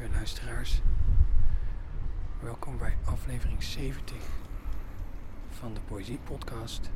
[0.00, 0.82] lieve luisteraars.
[2.42, 4.16] Welkom bij aflevering 70
[5.50, 6.90] van de Poëzie Podcast.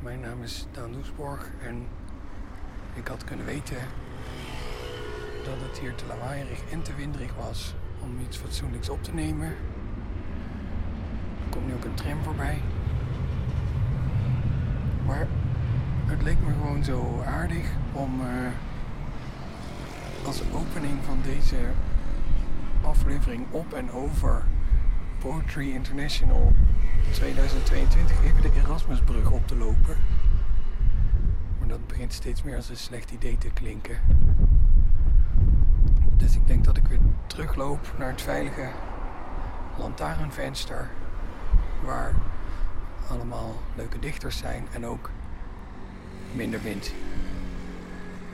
[0.00, 1.86] Mijn naam is Daan Doesborg en
[2.94, 3.76] ik had kunnen weten
[5.44, 9.48] dat het hier te lawaaierig en te winderig was om iets fatsoenlijks op te nemen.
[11.44, 12.60] Er komt nu ook een tram voorbij.
[15.06, 15.26] Maar
[16.06, 18.52] het leek me gewoon zo aardig om eh,
[20.26, 21.56] als opening van deze
[22.82, 24.42] aflevering op en over
[25.18, 26.52] Poetry International
[27.12, 29.96] 2022 even de Erasmusbrug op te lopen.
[31.58, 33.98] Maar dat begint steeds meer als een slecht idee te klinken.
[36.16, 38.70] Dus ik denk dat ik weer terugloop naar het veilige
[39.78, 40.90] lantaarnvenster.
[41.84, 42.14] Waar
[43.08, 45.10] allemaal leuke dichters zijn en ook
[46.32, 46.92] minder wind.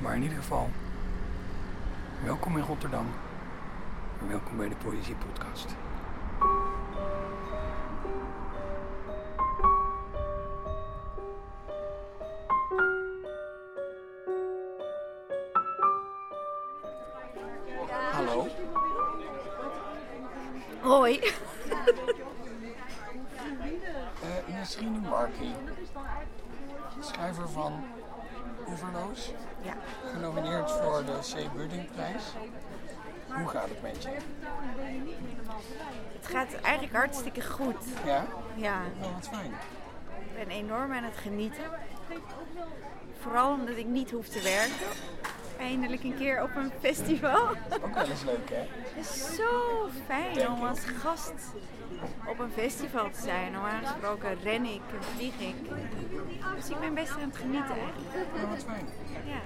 [0.02, 0.70] Maar in ieder geval,
[2.24, 3.06] welkom in Rotterdam.
[4.20, 5.66] En welkom bij de Poëzie Podcast.
[18.12, 18.46] Hallo.
[20.80, 21.20] Hoi.
[24.22, 25.54] Uh, Nasrine Markie,
[27.00, 27.84] schrijver van
[28.68, 29.74] Oeverloos, Ja.
[31.20, 31.52] C.
[31.56, 32.22] Buddingprijs.
[33.28, 34.08] Hoe gaat het met je?
[36.20, 37.76] Het gaat eigenlijk hartstikke goed.
[38.04, 38.24] Ja?
[38.54, 39.50] Ja, Oh, wat fijn.
[40.30, 41.64] ik ben enorm aan het genieten.
[43.20, 44.86] Vooral omdat ik niet hoef te werken.
[45.58, 47.48] Eindelijk een keer op een festival.
[47.84, 48.56] Ook wel eens leuk, hè?
[48.94, 51.32] Het is zo fijn om als gast
[52.26, 53.52] op een festival te zijn.
[53.52, 55.54] Normaal gesproken ren ik en vlieg ik.
[56.56, 58.48] Dus ik ben best aan het genieten eigenlijk.
[58.50, 58.86] Wat fijn.
[59.26, 59.40] Ja.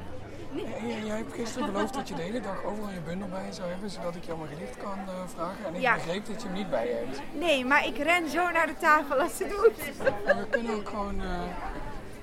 [0.63, 3.53] En jij- hebt gisteren beloofd dat je de hele dag overal je bundel bij je
[3.53, 5.65] zou hebben, zodat ik jou mijn gedicht kan eh, vragen.
[5.67, 5.95] En ik Ja.
[5.95, 7.21] begreep dat je hem niet bij je hebt.
[7.33, 9.77] Nee, maar ik ren zo naar de tafel als het doet.
[10.25, 11.29] We kunnen ook gewoon eh,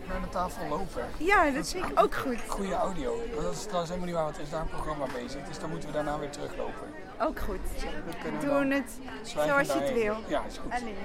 [0.08, 1.06] naar de tafel lopen.
[1.18, 2.38] Ja, dat vind ik ook goed.
[2.47, 3.16] Goede audio.
[3.42, 5.44] Dat is trouwens helemaal niet waar, want er is daar een programma bezig.
[5.48, 6.88] Dus dan moeten we daarna weer teruglopen.
[7.19, 7.59] Ook goed.
[8.06, 8.92] We kunnen Doen het
[9.24, 10.16] zoals je het wil.
[10.28, 10.72] Ja, is goed.
[10.74, 10.96] Alleen.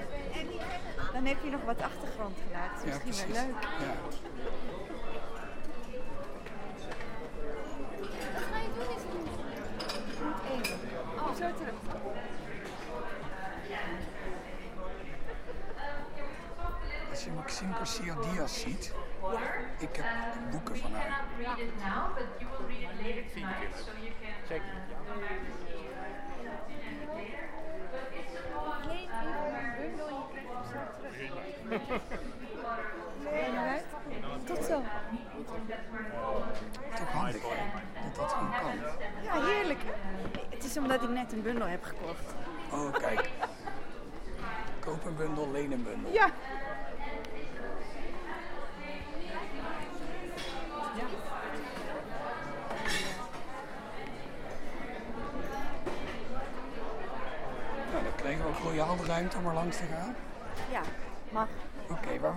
[1.13, 2.71] Dan heb je nog wat achtergrondgeluid.
[2.77, 3.47] Dat is Ja, misschien precies.
[3.47, 3.63] wel leuk.
[3.63, 3.95] Ja.
[11.19, 11.75] Oh, zo terug.
[17.65, 18.93] Garcia Diaz ziet,
[19.79, 20.07] ik heb
[20.51, 21.25] boeken van haar.
[24.49, 24.63] Check.
[34.45, 34.83] Tot zo.
[36.97, 37.49] Toch handig, hè?
[38.05, 38.77] Dat dat gewoon kan.
[39.25, 39.81] Ja, heerlijk.
[40.49, 42.35] Het is omdat ik net een bundel heb gekocht.
[42.73, 43.31] Oh, kijk.
[44.81, 46.13] Koop een bundel, leen een bundel.
[46.13, 46.31] Ja.
[57.93, 60.15] Nou, dan kregen we ook royaal de ruimte om er langs te gaan.
[60.71, 60.81] Ja,
[61.31, 61.49] mag.
[61.91, 62.35] Oké, waar,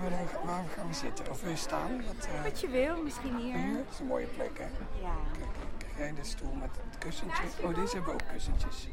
[0.76, 1.30] gaan we zitten?
[1.30, 2.04] Of wil je staan?
[2.06, 3.56] Wat, eh, Wat je wil, misschien hier.
[3.56, 3.74] hier?
[3.78, 4.64] Dat is een mooie plek, hè?
[5.02, 5.14] Ja.
[5.38, 7.44] Kijk, krijg jij de stoel met het kussentje?
[7.64, 8.88] Oh, deze hebben ook kussentjes.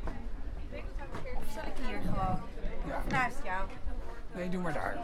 [1.37, 2.41] Of zal ik hier gewoon?
[2.87, 3.03] Ja.
[3.09, 3.69] Naast jou.
[4.35, 4.99] Nee, doe maar daar.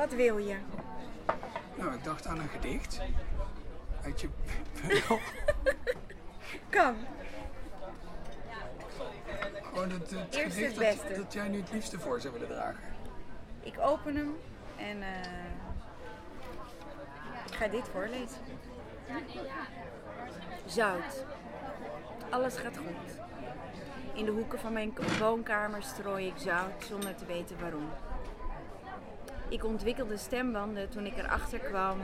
[0.00, 0.56] Wat wil je?
[1.74, 3.00] Nou, ik dacht aan een gedicht.
[4.04, 4.28] Uit je
[4.80, 5.18] bundel.
[6.68, 6.96] Kan.
[9.62, 11.08] Gewoon het, het Eerst gedicht het beste.
[11.08, 12.80] dat, dat jij nu het liefste voor zou willen dragen.
[13.60, 14.36] Ik open hem
[14.76, 15.44] en eh,
[17.46, 18.40] ik ga dit voorlezen.
[20.66, 21.24] Zout.
[22.30, 23.18] Alles gaat goed.
[24.14, 27.88] In de hoeken van mijn woonkamer strooi ik zout zonder te weten waarom.
[29.50, 31.98] Ik ontwikkelde stembanden toen ik erachter kwam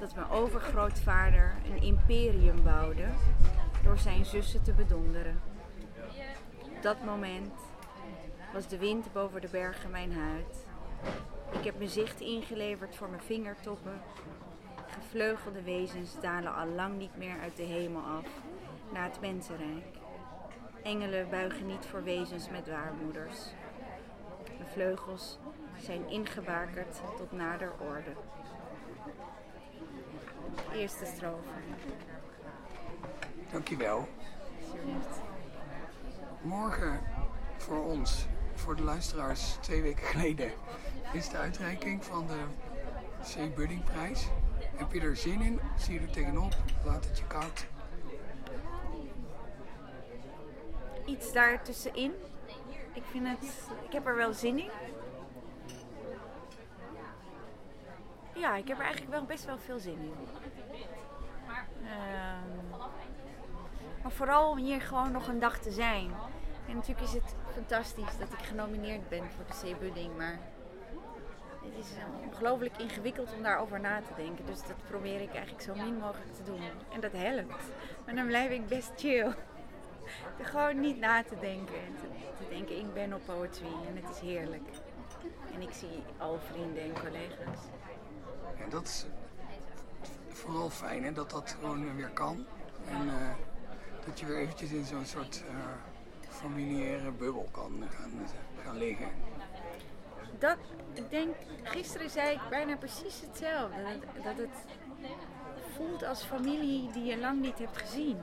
[0.00, 3.06] dat mijn overgrootvader een imperium bouwde
[3.84, 5.40] door zijn zussen te bedonderen.
[6.76, 7.52] Op dat moment
[8.52, 10.66] was de wind boven de bergen mijn huid.
[11.52, 14.00] Ik heb mijn zicht ingeleverd voor mijn vingertoppen.
[14.86, 18.26] Gevleugelde wezens dalen al lang niet meer uit de hemel af
[18.92, 19.96] naar het mensenrijk.
[20.82, 23.38] Engelen buigen niet voor wezens met waarmoeders.
[24.58, 25.38] Mijn vleugels
[25.82, 28.12] zijn ingebakerd tot nader orde.
[30.74, 31.48] Eerste strofe.
[33.50, 34.08] Dankjewel.
[36.42, 37.00] Morgen
[37.56, 40.52] voor ons voor de luisteraars, twee weken geleden
[41.12, 42.40] is de uitreiking van de
[43.22, 43.54] C.
[43.54, 44.26] Budding prijs.
[44.76, 45.60] Heb je er zin in?
[45.78, 46.56] Zie je er tegenop?
[46.84, 47.66] Laat het je koud?
[51.06, 52.12] Iets daartussenin.
[52.92, 53.50] Ik vind het...
[53.86, 54.70] Ik heb er wel zin in.
[58.42, 60.14] Ja, ik heb er eigenlijk wel best wel veel zin in.
[61.84, 62.80] Ehm,
[64.02, 66.10] maar vooral om hier gewoon nog een dag te zijn.
[66.68, 69.78] En natuurlijk is het fantastisch dat ik genomineerd ben voor de C.
[69.78, 70.38] Budding, maar
[71.64, 71.90] het is
[72.24, 74.46] ongelooflijk ingewikkeld om daarover na te denken.
[74.46, 76.60] Dus dat probeer ik eigenlijk zo min mogelijk te doen.
[76.92, 77.64] En dat helpt.
[78.04, 79.34] Maar dan blijf ik best chill.
[80.42, 81.74] Gewoon niet na te denken.
[81.74, 82.06] En te,
[82.44, 84.68] te denken, ik ben op poetry en het is heerlijk.
[85.54, 87.60] En ik zie al vrienden en collega's.
[88.58, 89.06] En dat is
[90.28, 92.46] vooral fijn hè, dat dat gewoon weer kan.
[92.88, 93.34] En eh,
[94.06, 95.54] dat je weer eventjes in zo'n soort eh,
[96.28, 98.10] familiaire bubbel kan gaan,
[98.64, 99.08] gaan liggen.
[100.38, 100.56] Dat,
[100.92, 103.82] ik denk, gisteren zei ik bijna precies hetzelfde.
[103.82, 104.64] Dat, dat het
[105.76, 108.18] voelt als familie die je lang niet hebt gezien.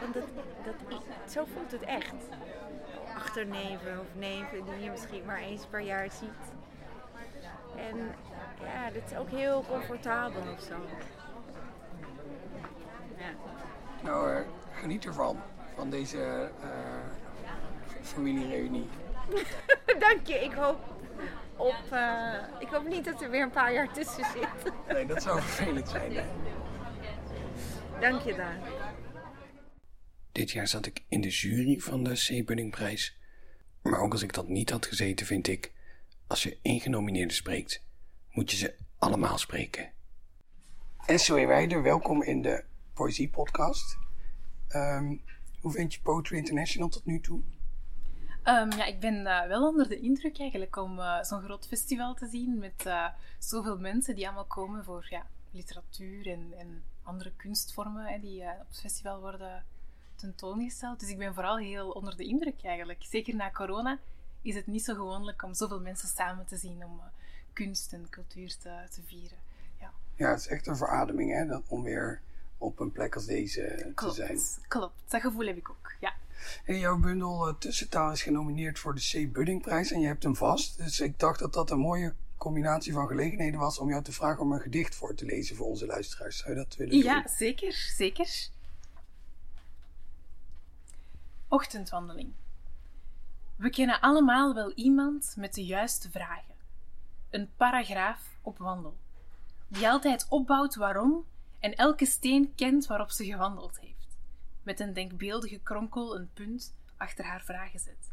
[0.00, 0.24] Want dat,
[0.64, 0.74] dat,
[1.30, 2.14] zo voelt het echt.
[3.16, 6.51] Achterneven of neven die je misschien maar eens per jaar ziet.
[7.76, 7.96] En
[8.62, 10.74] ja, dat is ook heel comfortabel of zo.
[13.18, 13.30] Ja.
[14.02, 14.42] Nou, eh,
[14.72, 15.40] geniet ervan,
[15.74, 17.20] van deze eh
[18.02, 18.88] familiereunie.
[20.08, 20.34] Dank je.
[20.34, 20.78] Ik hoop,
[21.56, 24.72] op, eh, ik hoop niet dat er weer een paar jaar tussen zit.
[24.88, 26.16] Nee, dat zou vervelend zijn.
[26.16, 26.24] Hè?
[28.00, 28.58] Dank je, Daan.
[30.32, 32.46] Dit jaar zat ik in de jury van de C.
[32.46, 33.18] Buddingprijs.
[33.82, 35.72] Maar ook als ik dat niet had gezeten, vind ik,
[36.32, 37.82] als je één genomineerde spreekt,
[38.30, 39.92] moet je ze allemaal spreken.
[41.06, 42.64] En Zoe Weider, welkom in de
[42.94, 43.98] Poëzie Podcast.
[44.68, 45.16] Ehm,
[45.60, 47.40] hoe vind je Poetry International tot nu toe?
[48.42, 52.14] Ehm, ja, ik ben eh, wel onder de indruk eigenlijk om eh, zo'n groot festival
[52.14, 53.08] te zien met eh,
[53.38, 58.68] zoveel mensen die allemaal komen voor ja, literatuur en, en andere kunstvormen hè, die op
[58.68, 59.64] het festival worden
[60.14, 61.00] tentoongesteld.
[61.00, 63.02] Dus ik ben vooral heel onder de indruk eigenlijk.
[63.02, 63.98] Zeker na corona
[64.42, 67.00] is het niet zo gewoonlijk om zoveel mensen samen te zien om
[67.52, 69.38] kunst en cultuur te, te vieren.
[69.80, 69.92] Ja.
[70.14, 72.20] Ja, het is echt een verademing hè, dat, om weer
[72.58, 74.38] op een plek als deze Klopt, te zijn.
[74.68, 74.94] klopt.
[75.08, 76.14] Dat gevoel heb ik ook, ja.
[76.64, 79.32] En jouw bundel eh, Tussentaal is genomineerd voor de C.
[79.32, 80.76] Buddingprijs en je hebt hem vast.
[80.76, 84.40] Dus ik dacht dat dat een mooie combinatie van gelegenheden was om jou te vragen
[84.42, 86.38] om een gedicht voor te lezen voor onze luisteraars.
[86.38, 87.02] Zou je dat willen doen?
[87.02, 88.48] Ja, zeker, zeker.
[91.48, 92.32] Ochtendwandeling.
[93.62, 96.54] We kennen allemaal wel iemand met de juiste vragen.
[97.30, 98.96] Een paragraaf op wandel.
[99.68, 101.26] Die altijd opbouwt waarom
[101.60, 104.18] en elke steen kent waarop ze gewandeld heeft.
[104.62, 108.12] Met een denkbeeldige kronkel een punt achter haar vragen zet.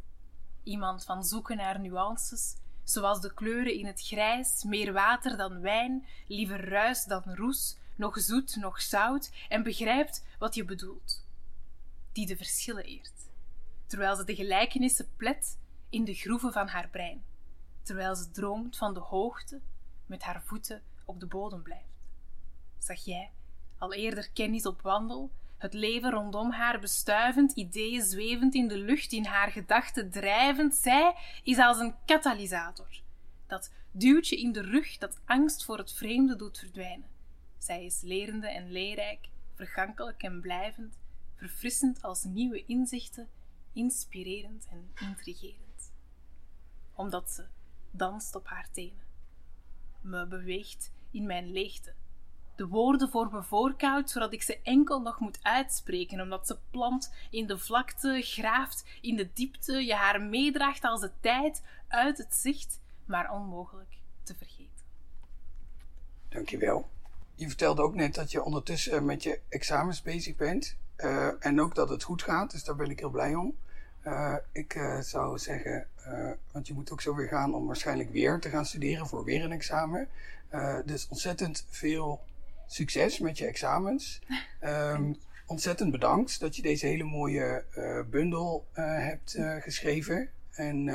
[0.63, 6.05] Iemand van zoeken naar nuances, zoals de kleuren in het grijs, meer water dan wijn,
[6.27, 11.25] liever ruis dan roes, nog zoet, nog zout, en begrijpt wat je bedoelt.
[12.11, 13.28] Die de verschillen eert,
[13.89, 15.57] terwijl ze de gelijkenissen plet
[15.89, 17.23] in de groeven van haar brein,
[17.81, 19.61] terwijl ze droomt van de hoogte,
[20.05, 22.07] met haar voeten op de bodem blijft.
[22.77, 23.31] Zag jij
[23.77, 29.11] al eerder kennis op wandel, het leven rondom haar bestuivend, ideeën zwevend in de lucht,
[29.11, 30.75] in haar gedachten drijvend.
[30.75, 33.01] Zij is als een katalysator.
[33.47, 37.07] Dat duwtje in de rug dat angst voor het vreemde doet verdwijnen.
[37.57, 40.97] Zij is lerende en leerrijk, vergankelijk en blijvend,
[41.35, 43.29] verfrissend als nieuwe inzichten,
[43.79, 45.91] inspirerend en intrigerend.
[46.95, 47.45] Omdat ze
[47.91, 49.07] danst op haar tenen,
[50.01, 51.93] me beweegt in mijn leegte,
[52.55, 57.13] de woorden voor me voorkoudt, zodat ik ze enkel nog moet uitspreken, omdat ze plant
[57.29, 62.35] in de vlakte, graaft in de diepte, je haar meedraagt als de tijd uit het
[62.35, 64.85] zicht, maar onmogelijk te vergeten.
[66.29, 66.89] Dankjewel.
[67.35, 70.77] Je vertelde ook net dat je ondertussen met je examens bezig bent.
[70.97, 73.57] Uh, en ook dat het goed gaat, dus daar ben ik heel blij om.
[74.05, 75.87] Uh, ik uh, zou zeggen,
[76.51, 79.43] want je moet ook zo weer gaan om waarschijnlijk weer te gaan studeren voor weer
[79.43, 80.07] een examen.
[80.85, 82.21] dus ontzettend veel
[82.67, 84.21] succes met je examens.
[84.63, 85.15] Um,
[85.45, 87.63] ontzettend bedankt dat je deze hele mooie
[88.09, 90.29] bundel hebt geschreven.
[90.51, 90.89] En,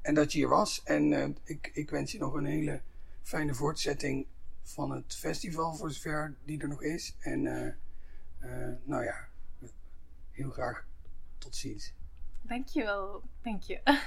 [0.00, 0.82] en dat je hier was.
[0.84, 2.80] En ik, ik wens je nog een hele
[3.22, 4.26] fijne voortzetting
[4.62, 7.16] van het festival, voor zover die er nog is.
[7.20, 7.42] En
[8.84, 9.28] nou ja,
[10.30, 10.84] heel graag
[11.38, 11.92] tot ziens.
[12.50, 13.80] Dankjewel, dank je.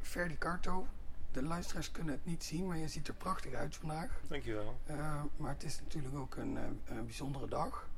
[0.00, 0.86] Ferdi Carto,
[1.32, 4.20] de luisteraars kunnen het niet zien, maar je ziet er prachtig uit vandaag.
[4.28, 4.80] Dankjewel.
[4.90, 7.88] Uh, maar het is natuurlijk ook een, een bijzondere dag.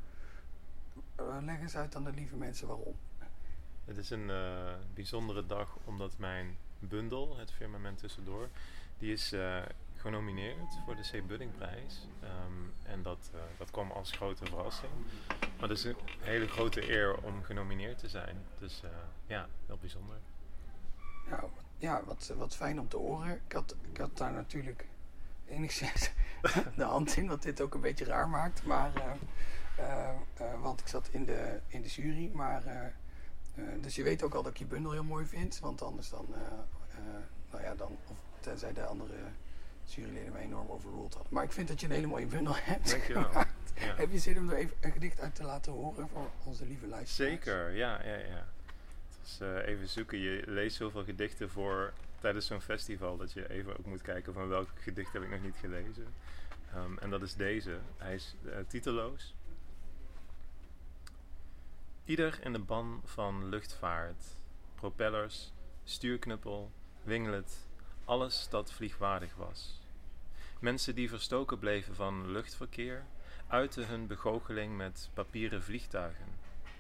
[1.20, 2.96] Uh, leg eens uit aan de lieve mensen waarom.
[3.84, 8.48] Het is een eh, bijzondere dag omdat mijn bundel, het firmament tussendoor,
[8.98, 9.62] die is eh,
[9.99, 11.26] genomineerd voor de C.
[11.26, 12.09] Buddingprijs.
[12.21, 14.93] Ehm, en dat, eh, dat kwam als grote verrassing.
[15.59, 18.37] Maar het is een hele grote eer om genomineerd te zijn.
[18.59, 18.90] Dus eh,
[19.26, 20.17] ja, heel bijzonder.
[21.28, 21.43] Nou,
[21.78, 23.40] ja, wat, wat fijn om te horen.
[23.47, 24.87] Ik had, ik had daar natuurlijk
[25.47, 26.11] enigszins
[26.76, 28.64] de hand in, wat dit ook een beetje raar maakt.
[28.64, 28.93] Maar,
[29.76, 30.14] eh,
[30.61, 32.31] want ik zat in de, in de jury.
[32.33, 32.93] Maar,
[33.81, 35.59] dus je weet ook al dat ik je bundel heel mooi vind.
[35.59, 36.26] Want anders dan,
[37.50, 39.17] nou ja, dan, of tenzij de andere
[39.95, 41.35] juryleden mij enorm overruled hadden.
[41.35, 43.30] Maar ik vind dat je een hele mooie bundel hebt Dankjewel.
[43.80, 43.95] Ja.
[43.97, 46.87] Heb je zin om er even een gedicht uit te laten horen voor onze lieve
[46.87, 47.33] luisteraars?
[47.33, 48.47] Zeker, ja, ja, ja.
[49.38, 50.18] Eh, even zoeken.
[50.18, 54.49] Je leest zoveel gedichten voor tijdens zo'n festival dat je even ook moet kijken van
[54.49, 56.07] welk gedicht heb ik nog niet gelezen.
[56.75, 57.78] Ehm, en dat is deze.
[57.97, 59.35] Hij is eh, titeloos.
[62.04, 64.25] Ieder in de ban van luchtvaart,
[64.75, 65.52] propellers,
[65.85, 66.71] stuurknuppel,
[67.02, 67.66] winglet,
[68.04, 69.77] alles dat vliegwaardig was.
[70.58, 73.04] Mensen die verstoken bleven van luchtverkeer,
[73.46, 76.26] uiten hun begoocheling met papieren vliegtuigen,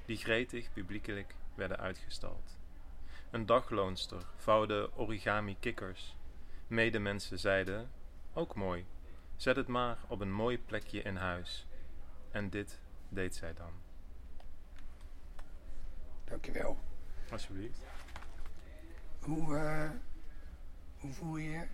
[0.04, 2.56] die gretig publiekelijk werden uitgestald.
[3.30, 6.16] Een dagloonster vouwde origami kikkers.
[6.66, 7.90] Medemensen zeiden,
[8.32, 8.86] ook mooi,
[9.36, 11.66] zet het maar op een mooi plekje in huis.
[12.30, 13.72] En dit deed zij dan.
[16.24, 16.78] Dankjewel.
[17.30, 17.80] Alsjeblieft.
[19.20, 19.90] Hoe, eh,
[20.98, 21.66] hoe voel je je?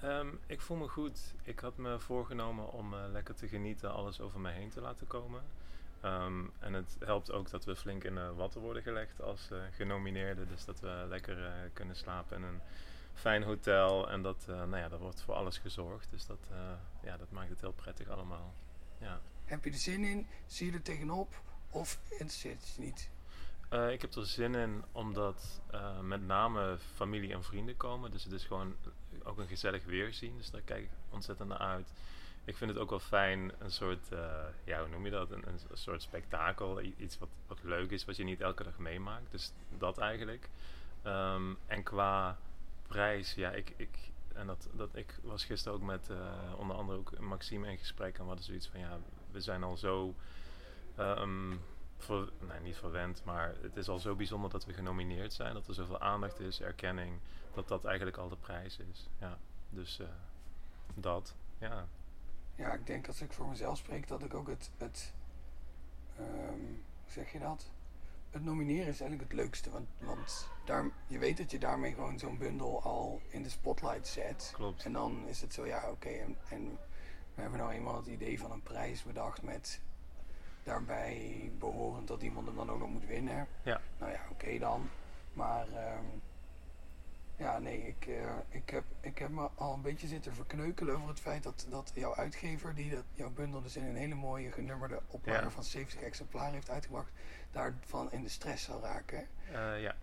[0.00, 1.34] Ehm, ik voel me goed.
[1.42, 5.06] Ik had me voorgenomen om eh, lekker te genieten, alles over me heen te laten
[5.06, 5.42] komen.
[6.00, 9.58] Ehm, en het helpt ook dat we flink in de watten worden gelegd als eh
[9.70, 10.48] genomineerden.
[10.48, 12.60] Dus dat we lekker eh, kunnen slapen in een
[13.14, 14.10] fijn hotel.
[14.10, 16.10] En dat, nou ja, daar wordt voor alles gezorgd.
[16.10, 16.48] Dus dat,
[17.02, 18.54] ja, dat maakt het heel prettig allemaal.
[18.98, 19.20] Ja.
[19.44, 20.26] Heb je er zin in?
[20.46, 21.40] Zie je er tegenop?
[21.70, 23.10] Of interesseert het je niet?
[23.92, 25.60] Ik heb er zin in omdat
[26.02, 28.10] met name familie en vrienden komen.
[28.10, 28.74] Dus het is gewoon
[29.26, 30.36] ook een gezellig weerzien.
[30.36, 31.92] Dus daar kijk ik ontzettend naar uit.
[32.44, 35.30] Ik vind het ook wel fijn, een soort, eh, ja, hoe noem je dat?
[35.30, 36.80] Een, een soort spektakel.
[36.80, 39.30] Iets wat, wat leuk is, wat je niet elke dag meemaakt.
[39.30, 40.48] Dus dat eigenlijk.
[41.02, 42.38] Ehm, en qua
[42.88, 46.98] prijs, ja, ik, ik, en dat, dat, ik was gisteren ook met eh, onder andere
[46.98, 48.14] ook Maxime in gesprek.
[48.14, 48.98] En we hadden zoiets van, ja,
[49.30, 50.14] we zijn al zo...
[50.96, 51.52] ehm,
[51.96, 55.54] ver, nee, niet verwend, maar het is al zo bijzonder dat we genomineerd zijn.
[55.54, 57.18] Dat er zoveel aandacht is, erkenning.
[57.54, 59.08] Dat dat eigenlijk al de prijs is.
[59.18, 59.38] Ja,
[59.70, 60.06] dus eh,
[60.94, 61.88] dat, ja.
[62.54, 65.12] Ja, ik denk als ik voor mezelf spreek dat ik ook het, het
[66.16, 66.64] ehm,
[67.02, 67.70] hoe zeg je dat?
[68.30, 69.70] Het nomineren is eigenlijk het leukste.
[69.70, 74.06] Want, want daar, je weet dat je daarmee gewoon zo'n bundel al in de spotlight
[74.06, 74.50] zet.
[74.54, 74.84] Klopt.
[74.84, 76.08] En dan is het zo, ja, oké.
[76.08, 76.78] en, en
[77.34, 79.80] we hebben nou eenmaal het idee van een prijs bedacht met
[80.66, 83.46] daarbij behorend dat iemand hem dan ook nog moet winnen.
[83.62, 83.80] Ja.
[83.98, 84.88] Nou ja, oké dan.
[85.32, 86.04] Maar ehm,
[87.36, 91.08] ja, nee, ik, eh, ik, heb, ik heb me al een beetje zitten verkneukelen over
[91.08, 94.52] het feit dat, dat jouw uitgever, die dat, jouw bundel dus in een hele mooie
[94.52, 95.50] genummerde oplage Ja.
[95.50, 97.10] van 70 exemplaren heeft uitgebracht,
[97.50, 99.26] daarvan in de stress zal raken.
[99.52, 99.94] Eh, ja.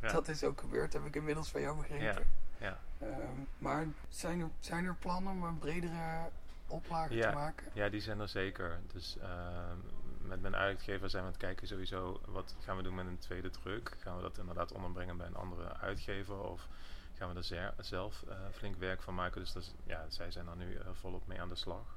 [0.00, 2.26] Dat is ook gebeurd, heb ik inmiddels van jou begrepen.
[2.58, 2.66] Ja,
[2.98, 3.06] ja.
[3.06, 6.30] Ehm, maar zijn er, zijn er plannen om een bredere
[6.72, 7.28] oplage Ja.
[7.30, 7.66] te maken?
[7.72, 8.80] Ja, die zijn er zeker.
[8.92, 9.76] Dus ehm,
[10.20, 13.18] met mijn uitgever zijn we aan het kijken sowieso wat gaan we doen met een
[13.18, 13.96] tweede druk.
[13.98, 16.68] Gaan we dat inderdaad onderbrengen bij een andere uitgever of
[17.14, 19.40] gaan we er zer- zelf eh, flink werk van maken.
[19.40, 21.96] Dus dat is, ja, zij zijn er nu eh, volop mee aan de slag.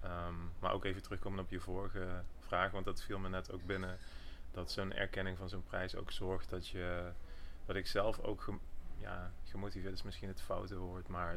[0.00, 3.66] Ehm, maar ook even terugkomen op je vorige vraag, want dat viel me net ook
[3.66, 3.98] binnen.
[4.50, 7.10] Dat zo'n erkenning van zo'n prijs ook zorgt dat je,
[7.64, 8.44] dat ik zelf ook
[8.98, 11.36] ja, gemotiveerd is misschien het foute woord, maar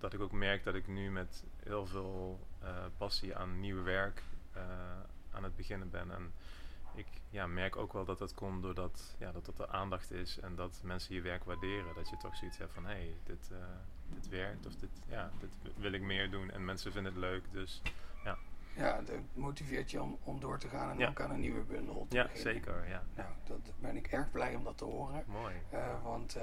[0.00, 4.22] dat ik ook merk dat ik nu met heel veel eh, passie aan nieuw werk
[4.52, 4.62] eh,
[5.30, 6.10] aan het beginnen ben.
[6.10, 6.32] En
[6.94, 10.40] ik ja, merk ook wel dat dat komt doordat ja, dat, dat er aandacht is
[10.40, 11.94] en dat mensen je werk waarderen.
[11.94, 13.58] Dat je toch zoiets hebt van hé, hey, dit, eh,
[14.14, 17.44] dit werkt of dit, ja, dit wil ik meer doen en mensen vinden het leuk.
[17.52, 17.82] Dus
[18.78, 21.08] Ja, dat motiveert je om, om door te gaan en Ja.
[21.08, 22.52] ook aan een nieuwe bundel te ja, beginnen.
[22.54, 22.88] zeker.
[22.88, 23.02] Ja.
[23.14, 25.24] Nou, dat ben ik erg blij om dat te horen.
[25.26, 25.54] Mooi.
[25.70, 26.34] Eh, want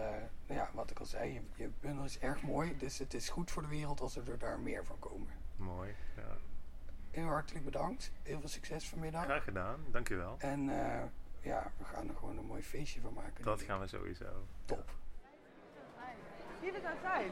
[0.48, 2.78] nou ja, wat ik al zei, je, je bundel is erg mooi.
[2.78, 5.28] Dus het is goed voor de wereld als er daar meer van komen.
[5.56, 5.96] Mooi.
[6.16, 6.38] Ja.
[7.12, 8.12] Heel hartelijk bedankt.
[8.24, 9.24] Heel veel succes vanmiddag.
[9.24, 10.36] Graag gedaan, dankjewel.
[10.40, 11.04] En eh,
[11.42, 13.44] ja, we gaan er gewoon een mooi feestje van maken.
[13.44, 14.46] Dat gaan we sowieso.
[14.66, 14.94] Top.
[16.66, 17.30] Keep it outside.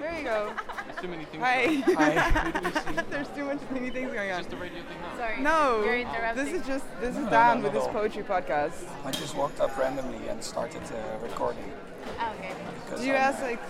[0.00, 0.52] There you go.
[0.84, 1.40] There's too many things.
[1.44, 1.66] Hi.
[1.94, 3.02] Hi.
[3.10, 4.38] There's too much many things going on.
[4.40, 5.16] Just the radio thing now.
[5.16, 5.40] Sorry.
[5.40, 6.44] No, You're interrupting.
[6.44, 8.74] this is just this is No, no, Dan no, with his poetry podcast.
[9.04, 11.72] I just walked up randomly and started uh, recording.
[12.18, 12.52] Ah, okay.
[12.84, 13.60] because Do you I'm ask like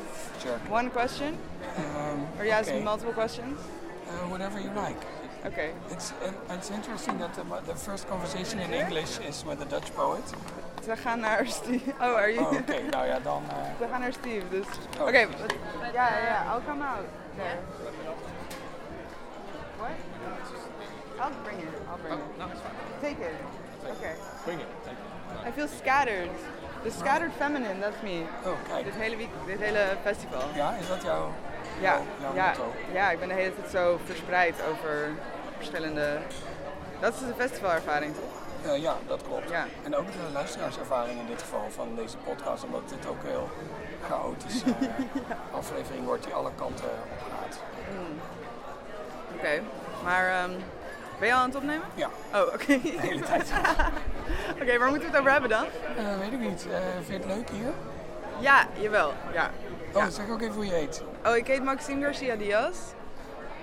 [0.43, 0.71] jerk.
[0.71, 1.37] one question,
[1.77, 2.83] Um, or you ask okay.
[2.83, 3.61] multiple questions?
[3.61, 5.03] Uh, whatever you like.
[5.45, 5.73] Okay.
[5.91, 9.95] It's uh, it's interesting that the, the first conversation in English is with a Dutch
[9.95, 10.25] poet.
[10.87, 11.91] We gaan naar Steve.
[11.91, 12.45] Oh, are you?
[12.47, 12.81] Oh, oké.
[12.91, 13.43] Nou ja, dan...
[13.49, 14.67] eh, We gaan naar Steve, dus...
[15.01, 15.07] Oh.
[15.07, 15.55] Oké, but-
[15.93, 16.43] ja, ja, ja.
[16.55, 17.05] I'll come out
[17.37, 17.59] there.
[19.79, 19.91] What?
[21.21, 21.69] I'll bring it.
[21.89, 22.39] I'll bring it.
[22.39, 23.01] no, it's fine.
[23.15, 23.35] Take it.
[23.97, 24.15] Okay.
[24.45, 24.67] Bring it.
[24.85, 25.49] Thank you.
[25.49, 26.31] I feel scattered.
[26.83, 28.23] The scattered feminine, that's me.
[28.45, 28.85] Oh, kijk.
[28.85, 30.43] Dit hele, week, dit hele festival.
[30.55, 31.33] Ja, is dat jouw...
[31.81, 32.73] Ja, jouw- jouw ja, motto?
[32.93, 35.09] ja, ik ben de hele tijd zo verspreid over
[35.57, 36.19] verschillende...
[37.01, 38.43] Dat is de festivalervaring, toch?
[38.73, 39.51] Ja, dat klopt.
[39.51, 39.67] Ja.
[39.85, 43.49] En ook de luisteraarservaring in dit geval van deze podcast, omdat dit ook heel
[44.09, 44.87] chaotische eh,
[45.59, 47.59] aflevering wordt die alle kanten op gaat.
[49.37, 49.61] Oké,
[50.05, 50.51] maar ehm,
[51.19, 51.87] ben je al aan het opnemen?
[51.95, 52.67] Ja, Oh, oké.
[52.67, 53.53] de hele tijd.
[54.63, 55.65] Oké, waar moeten we het over hebben dan?
[55.97, 56.67] Eh, weet ik niet.
[56.73, 57.73] Eh, vind je het leuk hier?
[58.39, 59.13] Ja, jawel.
[59.33, 59.51] Ja.
[59.93, 61.03] Oh, zeg ook even hoe je heet.
[61.27, 62.79] Oh, ik heet Maxime Garcia Diaz.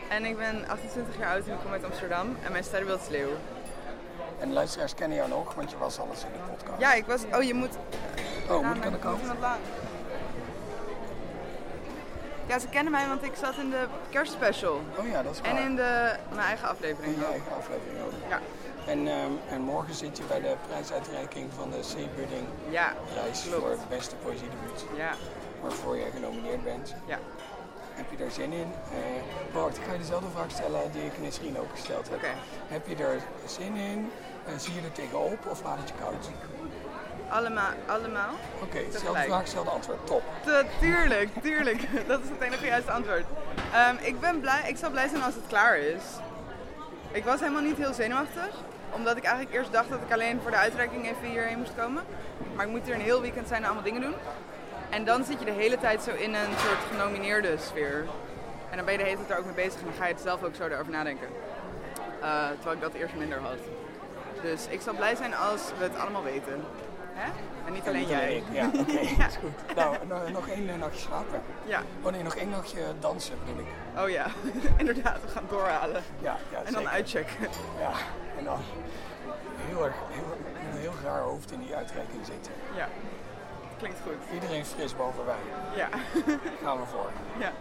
[0.10, 2.38] En ik ben 28 jaar oud en ik kom uit Amsterdam.
[2.46, 3.30] En mijn sterrenbeeld is leeuw.
[4.42, 6.80] En luisteraars kennen jou nog, want je was alles in de podcast.
[6.82, 7.22] Ja, ik was...
[7.34, 7.78] Oh, je moet...
[8.50, 9.22] Oh, moet ik aan de kant?
[12.48, 14.82] Ja, ze kennen mij, want ik zat in de kerstspecial.
[15.00, 15.50] Oh ja, dat is waar.
[15.56, 17.16] En in de, mijn eigen In aflevering.
[17.18, 18.12] je eigen aflevering ook.
[18.30, 18.40] Ja.
[18.86, 23.58] En, ehm, en morgen zit je bij de prijsuitreiking van de C-Budding Ja, prijs Klopt.
[23.62, 24.86] voor het beste poëziedebuut.
[24.96, 25.12] ja,
[25.62, 26.94] Waarvoor je genomineerd bent.
[27.06, 27.18] ja.
[28.02, 28.72] Heb je daar zin in?
[29.54, 32.20] Bart, ik ga je dezelfde vraag stellen die ik Nisrien ook gesteld heb.
[32.68, 34.12] Heb je er zin in?
[34.46, 36.30] Eh, zie je er tegenop of laat het je koud?
[37.30, 38.30] Allemaal, allemaal.
[38.62, 40.08] Oké, dezelfde vraag, hetzelfde antwoord.
[40.08, 40.24] Top.
[40.44, 41.82] Te- tuurlijk, tuurlijk.
[42.08, 43.26] Dat is het enige juiste antwoord.
[43.74, 46.04] Ehm, ik ben blij, ik zal blij zijn als het klaar is.
[47.12, 48.50] Ik was helemaal niet heel zenuwachtig.
[48.92, 52.04] Omdat ik eigenlijk eerst dacht dat ik alleen voor de uitreiking even hierheen moest komen.
[52.56, 54.16] Maar ik moet hier een heel weekend zijn en allemaal dingen doen.
[54.92, 58.06] En dan zit je de hele tijd zo in een soort genomineerde sfeer.
[58.70, 60.14] En dan ben je de hele tijd er ook mee bezig en dan ga je
[60.14, 61.28] het zelf ook zo erover nadenken.
[62.22, 63.58] Eh, terwijl ik dat eerst minder had.
[64.42, 66.64] Dus ik zal blij zijn als we het allemaal weten.
[67.14, 67.32] Hè?
[67.66, 68.36] En niet En alleen jij.
[68.36, 68.44] ik.
[68.52, 69.00] Ja, oké.
[69.18, 69.28] Ja.
[69.28, 69.76] is goed.
[69.76, 71.42] Nou, no- nog één eh, nachtje slapen.
[71.66, 71.82] Ja.
[72.02, 73.68] Oh nee, nog één nachtje dansen bedoel ik.
[74.04, 74.26] Oh ja,
[74.82, 76.04] inderdaad, we gaan doorhalen.
[76.22, 76.90] Ja, ja En dan zeker.
[76.90, 77.48] uitchecken.
[77.80, 77.92] Ja,
[78.38, 78.60] en dan
[79.68, 80.38] heel erg, heel,
[80.72, 82.52] een heel raar hoofd in die uitreiking zitten.
[82.76, 82.88] Ja,
[83.82, 84.22] klinkt goed.
[84.34, 85.42] Iedereen fris boven wij.
[85.76, 85.88] Ja,
[86.64, 87.10] Gaan we voor.
[87.38, 87.52] ja.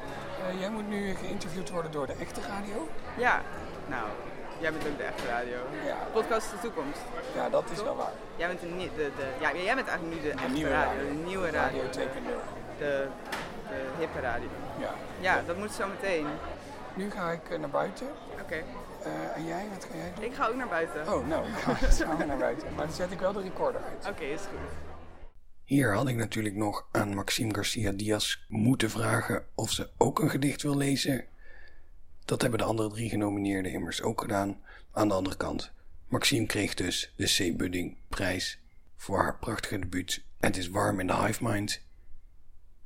[0.49, 2.89] Eh, jij moet nu geïnterviewd worden door de echte radio.
[3.17, 3.41] Ja,
[3.87, 4.07] nou,
[4.59, 5.59] jij bent ook de echte radio.
[5.87, 5.97] Ja.
[6.13, 7.01] Podcast is de toekomst.
[7.35, 8.13] Ja, dat is wel waar.
[8.37, 11.09] Jij bent, de, de, de, ja, jij bent eigenlijk nu de, echte nieuwe radio, radio.
[11.09, 11.83] de nieuwe radio.
[11.83, 12.09] Radio 2.0.
[12.79, 13.07] De,
[13.69, 14.49] de hippe radio.
[14.79, 14.91] Ja.
[15.21, 16.27] Ja, dat moet zo meteen.
[16.95, 18.07] Nu ga ik eh, naar buiten.
[18.43, 18.63] Oké,
[19.03, 20.25] Eh, en jij, wat ga jij doen?
[20.25, 21.01] ik ga ook naar buiten.
[21.13, 22.69] Oh, nou, dan gaan we naar buiten.
[22.77, 24.09] Maar dan zet ik wel de recorder uit.
[24.15, 24.90] Oké, is goed.
[25.71, 30.31] Hier had ik natuurlijk nog aan Maxime Garcia Diaz moeten vragen of ze ook een
[30.31, 31.25] gedicht wil lezen.
[32.25, 34.61] Dat hebben de andere drie genomineerden immers ook gedaan.
[34.93, 35.73] Aan de andere kant,
[36.09, 37.57] Maxime kreeg dus de C.
[37.57, 38.61] Budding prijs
[38.97, 41.83] voor haar prachtige debuut Het is warm in de Hive Mind.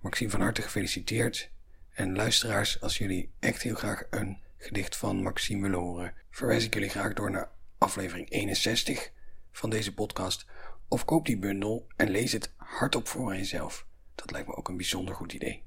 [0.01, 1.51] Maxime van harte gefeliciteerd.
[1.95, 6.75] En luisteraars, als jullie echt heel graag een gedicht van Maxime willen horen, verwijs ik
[6.75, 9.13] jullie graag door naar aflevering 61
[9.53, 10.47] van deze podcast.
[10.89, 13.87] Of koop die bundel en lees het hardop voor jezelf.
[14.15, 15.63] Dat lijkt me ook een bijzonder goed idee.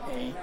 [0.00, 0.34] Hey.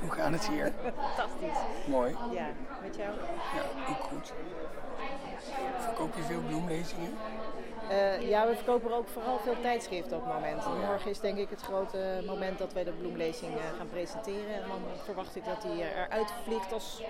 [0.00, 0.72] Hoe gaat het hier?
[0.82, 1.86] Fantastisch.
[1.86, 2.10] Mooi.
[2.32, 2.48] Ja,
[2.82, 3.16] met jou?
[3.54, 4.32] Ja, ook goed.
[5.78, 7.10] Verkoop je veel bloemlezingen?
[7.90, 10.64] Eh, ja, we verkopen ook vooral veel tijdschriften op het moment.
[10.86, 14.54] Morgen is denk ik het grote moment dat wij de bloemlezing eh, gaan presenteren.
[14.54, 17.02] En dan verwacht ik dat die eh, eruit vliegt als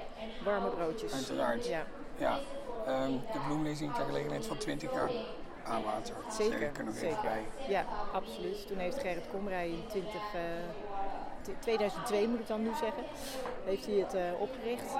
[0.45, 1.13] warme broodjes.
[1.15, 1.67] Uiteraard.
[1.67, 1.83] Ja,
[2.17, 2.39] Ja.
[2.87, 5.11] Ehm, de bloemlezing ter gelegenheid van 20 jaar
[5.65, 6.15] aanwater.
[6.31, 6.61] Zeg zeker.
[6.63, 7.23] ik er nog even zeker.
[7.23, 7.43] bij.
[7.69, 8.67] Ja, absoluut.
[8.67, 10.41] Toen heeft Gerrit Komrij in 20, eh,
[11.43, 13.05] t- 2002, moet ik dan nu zeggen,
[13.65, 14.95] heeft hij het eh, opgericht.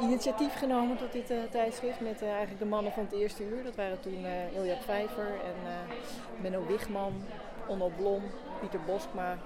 [0.00, 3.64] Initiatief genomen tot dit eh, tijdschrift met eh, eigenlijk de mannen van het eerste uur.
[3.64, 5.54] Dat waren toen eh Ilja Vijver en
[6.42, 7.12] Menno Wigman,
[7.66, 8.22] Onno Blom,
[8.60, 9.36] Pieter Boskma.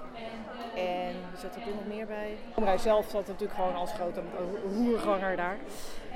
[0.75, 2.37] En er zat er toen nog meer bij.
[2.53, 5.57] Komrij zelf zat natuurlijk gewoon als grote ro- roerganger daar.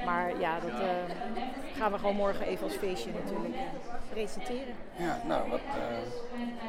[0.05, 0.71] Maar ja, dat
[1.77, 3.55] gaan we gewoon morgen even als feestje natuurlijk
[4.09, 4.73] presenteren.
[4.95, 5.59] Ja, nou, wat,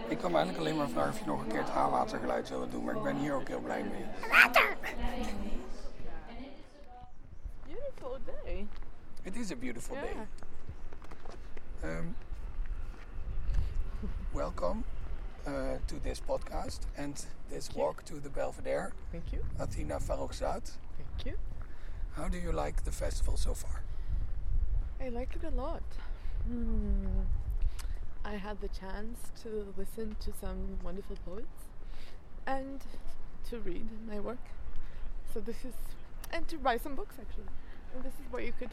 [0.08, 2.68] ik kan me eigenlijk alleen maar vragen of je nog een keer het aanwatergeluid zou
[2.70, 4.04] doen, maar ik ben hier ook heel blij mee.
[8.04, 8.66] Beautiful day.
[9.24, 10.14] It is a beautiful day.
[11.82, 12.14] Um,
[14.34, 14.84] welcome
[15.46, 19.42] uh, to this podcast and this walk to the Belvedere, Thank you.
[19.58, 20.70] Athena Farrokhzad.
[20.98, 21.34] Thank you.
[22.14, 23.82] How do you like the festival so far?
[25.00, 25.82] I like it a lot.
[26.46, 27.06] Hmm.
[28.22, 31.64] I had the chance to listen to some wonderful poets,
[32.46, 32.80] and
[33.48, 34.44] to read my work.
[35.32, 35.74] So this is,
[36.30, 37.48] and to buy some books actually.
[37.94, 38.70] And this is what you could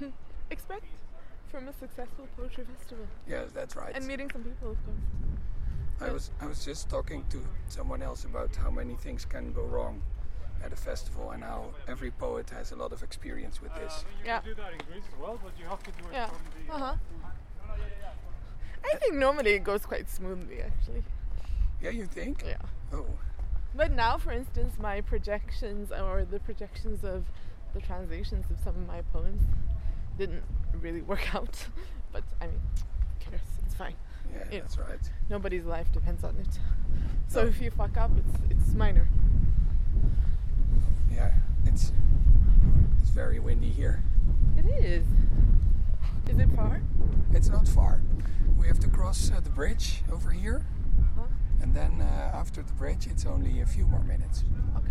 [0.50, 0.84] expect
[1.50, 3.06] from a successful poetry festival.
[3.28, 3.94] Yes, that's right.
[3.94, 4.98] And meeting some people, of course.
[6.00, 9.62] I was I was just talking to someone else about how many things can go
[9.62, 10.02] wrong
[10.64, 14.04] at a festival and how every poet has a lot of experience with this.
[14.24, 14.40] Yeah.
[14.44, 16.26] do that in Greece as well, but you have to do it Yeah.
[16.26, 16.72] from the.
[16.74, 16.94] Uh huh.
[18.92, 21.02] I think normally it goes quite smoothly, actually.
[21.80, 22.42] Yeah, you think?
[22.46, 22.56] Yeah.
[22.92, 23.06] Oh,
[23.74, 27.24] But now, for instance, my projections or the projections of
[27.74, 29.42] the translations of some of my poems
[30.18, 30.42] didn't
[30.80, 31.66] really work out.
[32.12, 32.60] But I mean,
[33.24, 33.40] who cares?
[33.66, 33.94] It's fine.
[34.32, 35.00] yeah, that's right.
[35.28, 36.58] Nobody's life depends on it.
[37.28, 37.48] So No.
[37.48, 39.08] if you fuck up, it's it's minor.
[41.12, 41.32] Yeah,
[41.64, 41.92] it's
[43.00, 44.02] it's very windy here.
[44.56, 45.04] It is.
[46.28, 46.80] Is it far?
[47.32, 48.00] It's not far.
[48.58, 50.64] We have to cross uh, the bridge over here,
[51.18, 51.26] Uh-huh.
[51.60, 54.44] and then uh, after the bridge, it's only a few more minutes.
[54.76, 54.88] Okay.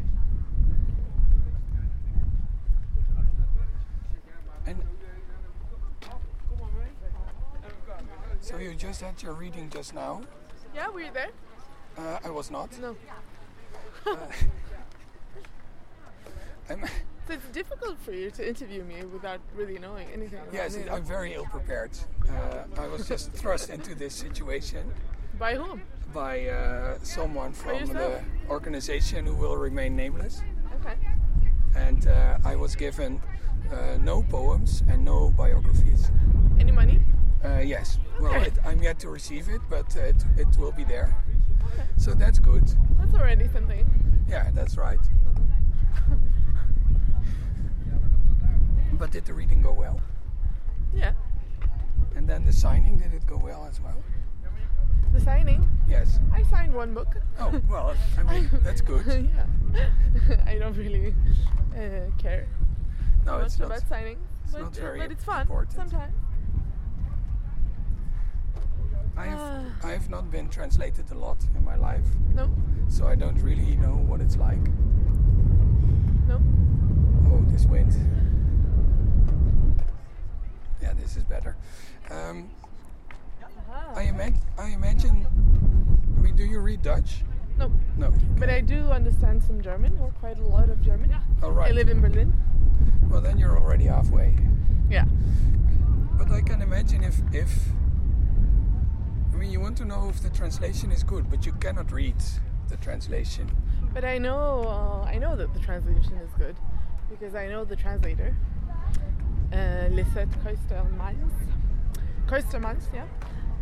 [4.66, 4.78] And
[8.40, 10.22] so you just had your reading just now.
[10.76, 11.30] Yeah, were you there?
[11.98, 12.70] Uh, I was not.
[12.80, 12.96] No.
[16.70, 16.86] I'm,
[17.28, 20.40] So it's difficult for you to interview me without really knowing anything.
[20.42, 20.78] about yes.
[20.92, 21.92] I'm very ill prepared.
[22.30, 24.92] Uh, I was just thrust into this situation
[25.40, 25.82] By whom?
[26.14, 30.42] by uh, someone from the organization who will remain nameless.
[30.82, 30.96] Okay.
[31.76, 33.22] And uh, I was given
[33.74, 36.12] uh, no poems and no biographies.
[36.60, 37.00] Any money?
[37.44, 40.84] Uh, yes, well, it, I'm yet to receive it, but uh, it, it will be
[40.84, 41.16] there.
[41.98, 42.64] So that's good.
[43.00, 43.86] That's already something.
[44.30, 45.00] Yeah, that's right.
[48.94, 50.00] but did the reading go well?
[50.94, 51.14] Yeah.
[52.16, 54.02] And then the signing, did it go well as well?
[55.12, 55.68] The signing.
[55.88, 56.20] Yes.
[56.32, 57.18] I signed one book.
[57.40, 59.06] Oh, well, I mean, that's good.
[59.36, 59.88] yeah.
[60.46, 61.14] I don't really
[61.76, 62.48] uh, care
[63.26, 63.66] No, much it's not.
[63.68, 64.18] about signing.
[64.44, 65.74] it's but, not very but it's fun important.
[65.76, 66.14] sometimes.
[69.16, 69.88] I have, Ah.
[69.88, 72.50] I have not been translated a lot in my life, No,
[72.90, 74.64] so I don't really know what it's like.
[76.28, 76.42] no.
[77.32, 77.94] Oh, this wind.
[80.82, 81.56] Yeah, this is better.
[82.10, 82.50] Um,
[83.70, 83.94] Ah.
[83.96, 85.26] I, imag- I imagine.
[86.18, 87.24] I mean, do you read Dutch?
[87.64, 88.10] No.
[88.10, 88.14] No.
[88.38, 91.10] But I do understand some German, or quite a lot of German.
[91.10, 91.22] Yeah.
[91.42, 91.70] All right.
[91.70, 92.34] I live in Berlin.
[93.10, 94.36] Well, then you're already halfway.
[94.90, 95.06] Yeah.
[96.18, 97.52] But I can imagine if, if.
[99.34, 102.16] I mean, you want to know if the translation is good, but you cannot read
[102.68, 103.50] the translation.
[103.94, 106.56] But I know, uh, I know that the translation is good
[107.10, 108.36] because I know the translator,
[109.52, 111.34] uh, Lisette Koistermans.
[112.28, 113.06] Koistermans, yeah,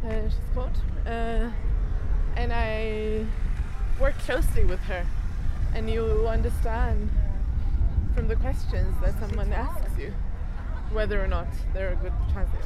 [0.08, 0.78] uh, she's called.
[1.06, 1.50] Uh,
[2.38, 3.26] and I
[4.02, 5.06] work closely with her,
[5.76, 7.10] and you understand
[8.16, 10.12] from the questions that someone asks you
[10.92, 12.66] whether or not they're a good translator.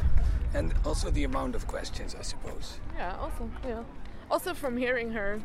[0.54, 2.80] And also the amount of questions, I suppose.
[2.96, 3.84] Yeah, also, yeah.
[4.32, 5.42] Also from hearing her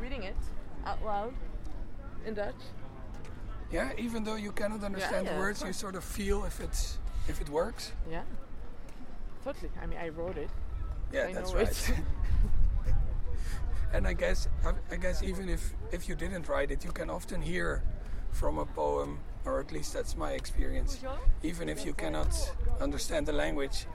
[0.00, 0.36] reading it
[0.84, 1.32] out loud
[2.26, 2.62] in Dutch.
[3.70, 6.98] Yeah, even though you cannot understand yeah, the words, you sort of feel if it's
[7.28, 7.92] if it works.
[8.10, 8.22] Yeah.
[9.44, 9.70] Totally.
[9.80, 10.50] I mean, I wrote it.
[11.12, 11.92] Yeah, I that's know right.
[13.92, 17.10] and I guess I, I guess even if if you didn't write it, you can
[17.10, 17.82] often hear
[18.30, 20.98] from a poem, or at least that's my experience.
[21.42, 22.34] Even if you cannot
[22.80, 23.86] understand the language,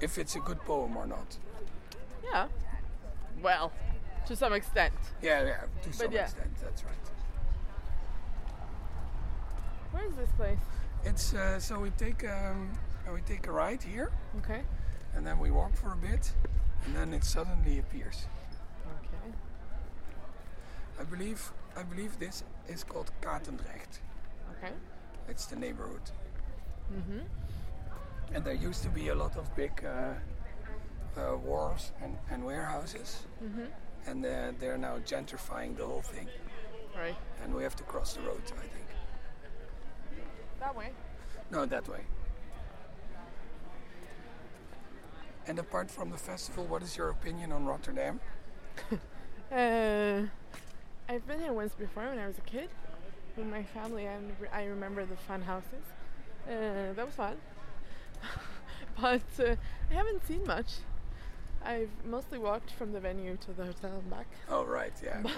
[0.00, 1.38] if it's a good poem or not.
[2.24, 2.48] Yeah.
[3.42, 3.72] Well,
[4.26, 4.94] to some extent.
[5.22, 6.22] Yeah, yeah, to some yeah.
[6.22, 6.94] extent, that's right.
[9.92, 10.58] Where is this place?
[11.04, 12.72] It's uh, so we take um,
[13.12, 14.62] we take a ride here, Okay.
[15.14, 16.32] and then we walk for a bit,
[16.86, 18.26] and then it suddenly appears.
[21.00, 24.00] I believe I believe this is called Katendrecht.
[24.58, 24.72] Okay.
[25.28, 26.10] It's the neighborhood.
[26.92, 27.24] Mhm.
[28.34, 30.14] And there used to be a lot of big uh,
[31.16, 33.66] uh, wharves and, and warehouses, Mhm.
[34.06, 36.28] and uh, they're now gentrifying the whole thing.
[36.96, 37.16] Right.
[37.42, 38.88] And we have to cross the road, I think.
[40.60, 40.92] That way.
[41.50, 42.00] No, that way.
[45.46, 48.20] And apart from the festival, what is your opinion on Rotterdam?
[49.52, 50.26] Uh,
[51.08, 52.68] I've been here once before when I was a kid
[53.36, 55.84] with my family, and I remember the fun houses.
[56.46, 57.36] Uh, that was fun.
[59.00, 59.56] but uh,
[59.90, 60.72] I haven't seen much.
[61.64, 64.26] I've mostly walked from the venue to the hotel and back.
[64.48, 65.20] Oh, right, yeah.
[65.22, 65.32] But,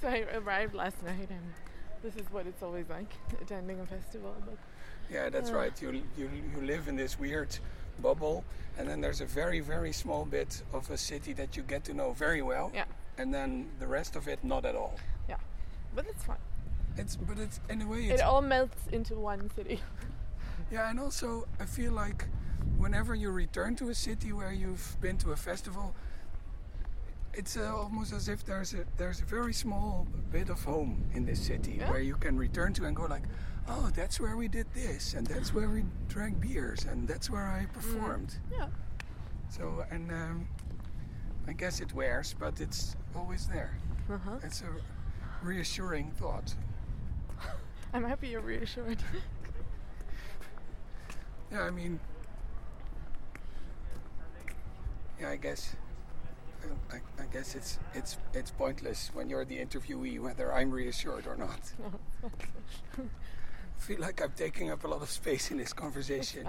[0.00, 1.52] so I arrived last night, and
[2.02, 4.34] this is what it's always like attending a festival.
[4.44, 4.58] But
[5.10, 5.56] Yeah, that's Uh.
[5.56, 5.82] right.
[5.82, 7.58] You, you you live in this weird
[8.02, 8.44] bubble,
[8.78, 11.94] and then there's a very very small bit of a city that you get to
[11.94, 12.70] know very well.
[12.74, 12.84] Yeah.
[13.18, 14.96] And then the rest of it, not at all.
[15.28, 15.36] yeah,
[15.94, 16.36] but it's fine.
[16.96, 19.80] It's but it's in a way It all melts into one city.
[20.70, 22.26] yeah, and also I feel like
[22.78, 25.94] whenever you return to a city where you've been to a festival,
[27.34, 31.24] it's uh, almost as if there's a there's a very small bit of home in
[31.26, 31.90] this city Yeah.
[31.90, 33.24] where you can return to and go like,
[33.68, 37.46] oh, that's where we did this, and that's where we drank beers, and that's where
[37.46, 38.38] I performed.
[38.50, 38.68] Yeah.
[39.50, 40.48] So and um,
[41.48, 43.78] I guess it wears, but it's always there.
[44.10, 44.38] Uh-huh.
[44.42, 46.54] It's a reassuring thought.
[47.92, 48.98] I'm happy you're reassured.
[51.52, 52.00] Yeah, I mean,
[55.20, 55.76] yeah, I guess,
[56.90, 61.36] I, I, guess it's it's it's pointless when you're the interviewee whether I'm reassured or
[61.36, 61.72] not.
[62.98, 66.48] I feel like I'm taking up a lot of space in this conversation.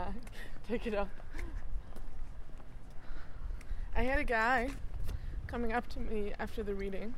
[0.67, 1.09] Take it up.
[3.95, 4.69] I had a guy
[5.47, 7.15] coming up to me after the reading.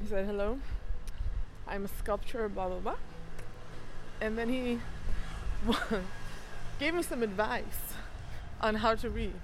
[0.00, 0.58] He said, Hello,
[1.66, 2.96] I'm a sculptor, blah blah blah.
[4.20, 4.80] And then he
[6.78, 7.94] gave me some advice
[8.60, 9.40] on how to read.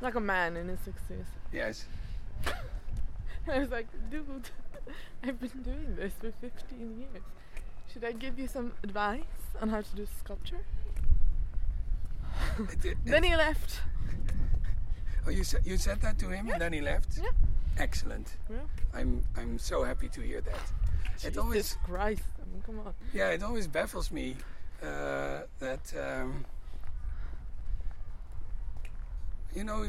[0.00, 1.24] Like a man in his 60s.
[1.52, 1.86] Yes.
[2.46, 2.54] And
[3.54, 4.50] I was like, dude,
[5.24, 7.24] I've been doing this for 15 years.
[7.92, 9.22] Should I give you some advice
[9.60, 10.64] on how to do sculpture?
[13.04, 13.80] Then he left.
[15.28, 17.18] Oh, you said you said that to him and then he left.
[17.18, 17.30] Yeah.
[17.78, 18.36] Excellent.
[18.50, 18.56] Yeah.
[18.94, 20.72] I'm I'm so happy to hear that.
[21.24, 22.22] It always Christ.
[22.42, 22.94] I mean, come on.
[23.12, 24.36] Yeah, it always baffles me
[24.82, 26.44] uh, that um,
[29.54, 29.86] you know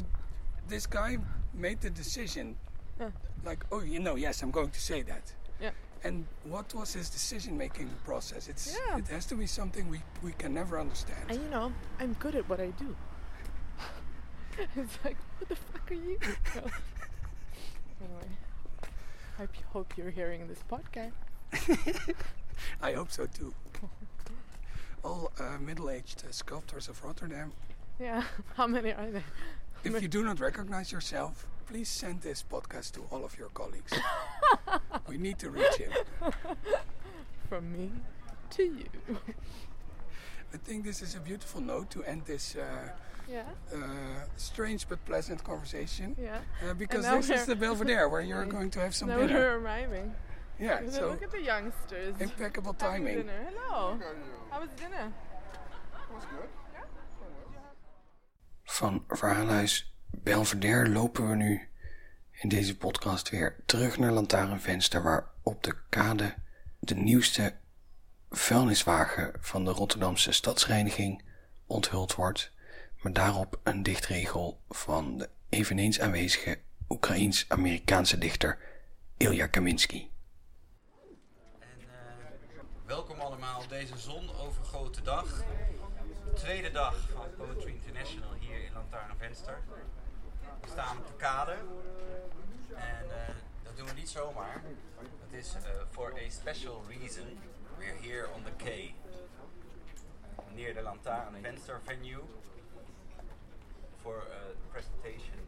[0.68, 1.18] this guy
[1.54, 2.56] made the decision.
[3.00, 3.10] Yeah.
[3.46, 5.34] Like, oh, you know, yes, I'm going to say that.
[5.62, 5.72] Yeah.
[6.04, 8.48] And what was his decision-making process?
[8.50, 8.98] It's Yeah.
[8.98, 11.24] it has to be something we we can never understand.
[11.30, 12.96] And you know, I'm good at what I do.
[14.76, 16.18] it's like, what the fuck are you?
[18.02, 18.06] No.
[18.08, 18.30] anyway,
[19.40, 21.12] I p- hope you're hearing this podcast.
[22.82, 23.54] I hope so too.
[25.04, 27.52] All uh, middle-aged uh, sculptors of Rotterdam.
[28.00, 28.24] Yeah,
[28.56, 29.24] how many are there?
[29.84, 33.92] If you do not recognize yourself, please send this podcast to all of your colleagues.
[35.08, 35.92] we need to reach him.
[37.50, 37.92] From me
[38.52, 39.18] to you.
[40.54, 42.62] I think this is a beautiful note to end this uh,
[43.28, 43.78] Yeah, uh,
[44.38, 46.16] strange but pleasant conversation.
[46.18, 46.42] yeah.
[46.64, 49.34] Uh, because this is the Belvedere where you're going to have some now dinner.
[49.40, 50.16] we're rhyming.
[50.60, 52.16] Yeah, So so look at the youngsters.
[52.20, 53.16] impeccable timing.
[53.18, 53.46] Dinner.
[53.50, 53.98] Hello.
[54.52, 55.12] How was dinner?
[58.64, 61.68] Van verhaalhuis Belvedere lopen we nu
[62.32, 66.34] in deze podcast weer terug naar Lantaarnvenster, waar op de kade
[66.80, 67.54] de nieuwste
[68.30, 71.24] vuilniswagen van de Rotterdamse stadsreiniging
[71.68, 72.52] onthuld wordt,
[73.02, 78.58] maar daarop een dichtregel van de eveneens aanwezige Oekraïens-Amerikaanse dichter
[79.18, 80.10] Ilya Kaminsky.
[81.60, 85.44] En eh, welkom allemaal op deze zonovergoten dag.
[86.26, 89.58] De tweede dag van Poetry International hier in Lantaarnvenster.
[90.62, 91.58] We staan op de kade.
[92.76, 94.62] En eh, dat doen we niet zomaar.
[95.00, 95.56] Dat is
[95.92, 97.40] for a special reason.
[97.80, 98.94] We're here on the quay.
[100.54, 102.22] Near the Lantaarnvenster venue.
[104.04, 105.40] For a presentation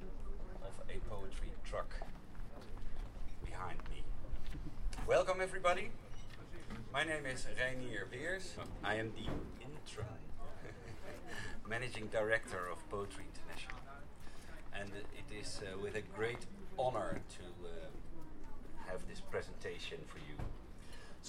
[0.63, 1.93] of a poetry truck
[3.43, 4.03] behind me.
[5.05, 5.89] Welcome everybody.
[6.93, 8.55] My name is Reinier Beers.
[8.81, 9.27] I am the
[9.61, 10.07] interim
[11.69, 13.81] managing director of Poetry International.
[14.73, 16.45] And it is uh, with a great
[16.79, 20.37] honor to uh, have this presentation for you.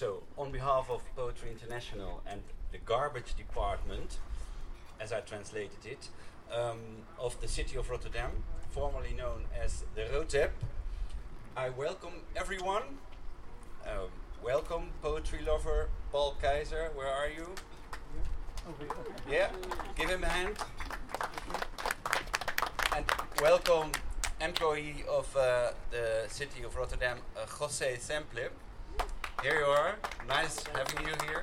[0.03, 4.19] So, on behalf of Poetry International and the garbage department,
[4.99, 6.09] as I translated it,
[6.53, 6.81] um,
[7.21, 8.33] of the city of Rotterdam,
[8.73, 10.51] formerly known as the Rotep,
[11.57, 12.83] I welcome everyone.
[13.87, 14.09] Um,
[14.43, 16.93] welcome, poetry lover Paul Keizer.
[16.97, 17.55] Where are you?
[19.31, 19.51] Yeah,
[19.95, 20.57] give him a hand.
[22.97, 23.05] And
[23.41, 23.93] welcome,
[24.41, 28.49] employee of uh, the city of Rotterdam, uh, Jose Semple.
[29.43, 29.97] Here you are.
[30.29, 31.43] Nice having you here.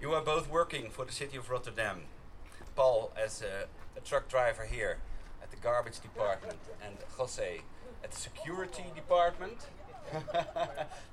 [0.00, 2.04] You are both working for the city of Rotterdam.
[2.74, 3.66] Paul as a,
[3.98, 4.96] a truck driver here
[5.42, 7.60] at the garbage department, and Jose
[8.02, 9.66] at the security department,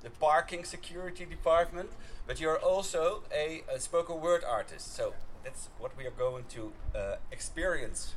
[0.02, 1.90] the parking security department.
[2.26, 5.12] But you're also a, a spoken word artist, so
[5.42, 8.14] that's what we are going to uh, experience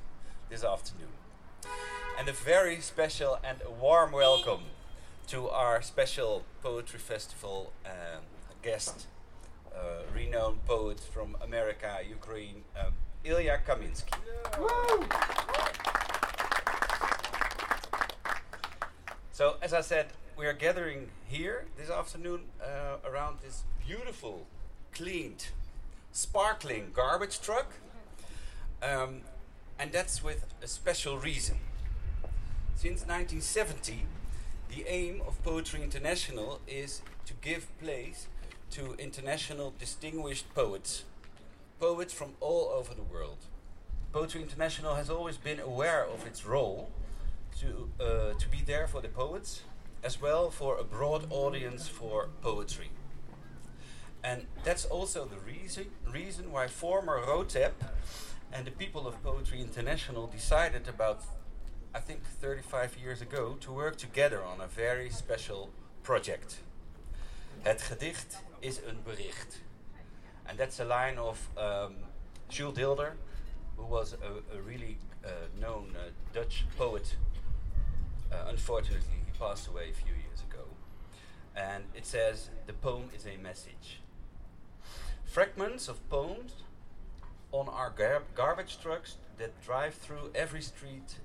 [0.50, 1.10] this afternoon.
[2.18, 4.62] And a very special and warm welcome
[5.28, 8.22] to our special poetry festival um,
[8.62, 9.08] guest,
[9.76, 12.94] uh, renowned poet from America, Ukraine, um,
[13.26, 14.14] Ilya Kaminsky.
[19.34, 24.48] So, as I said, we are gathering here this afternoon uh, around this beautiful,
[24.94, 25.50] cleaned,
[26.14, 27.74] sparkling garbage truck.
[28.82, 29.22] Um,
[29.78, 31.58] and that's with a special reason.
[32.76, 34.06] Since 1970,
[34.78, 38.28] the aim of Poetry International is to give place
[38.70, 41.04] to international distinguished poets,
[41.80, 43.40] poets from all over the world.
[44.12, 46.92] Poetry International has always been aware of its role
[47.60, 49.62] to, uh, to be there for the poets,
[50.04, 52.92] as well for a broad audience for poetry.
[54.24, 57.74] And that's also the reason, reason why former ROTEP
[58.54, 61.24] and the people of Poetry International decided about,
[61.98, 65.72] I think, 35 years ago to work together on a very special
[66.04, 66.62] project.
[67.62, 69.62] Het gedicht is een bericht.
[70.46, 71.96] And that's a line of um,
[72.50, 73.18] Jules Dilder,
[73.78, 75.30] who was a, a really uh,
[75.60, 77.16] known uh, Dutch poet.
[78.32, 80.66] Uh, unfortunately, he passed away a few years ago.
[81.56, 84.02] And it says, the poem is a message.
[85.26, 86.54] Fragments of poems
[87.52, 91.16] on our gar- garbage trucks that drive through every street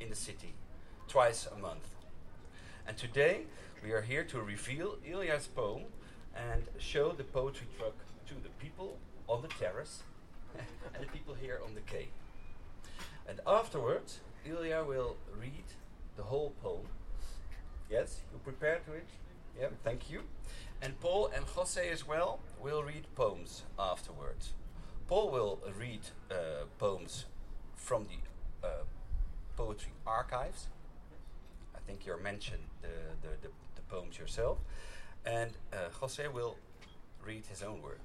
[0.00, 0.54] in the city
[1.08, 1.88] twice a month.
[2.86, 3.42] And today
[3.82, 5.84] we are here to reveal Ilya's poem
[6.34, 7.94] and show the poetry truck
[8.26, 10.02] to the people on the terrace
[10.94, 12.08] and the people here on the quay.
[13.28, 15.64] And afterwards, Ilya will read
[16.16, 16.86] the whole poem.
[17.90, 19.06] Yes, you prepared to it?
[19.58, 20.22] Yeah, thank you.
[20.80, 24.52] And Paul and Jose as well will read poems afterwards.
[25.08, 27.24] Paul will read uh, poems
[27.74, 28.84] from the uh,
[29.58, 30.68] poetry archives.
[31.74, 34.58] I think you mentioned the, the, the, the poems yourself.
[35.26, 36.56] And uh, Jose will
[37.26, 38.00] read his own work.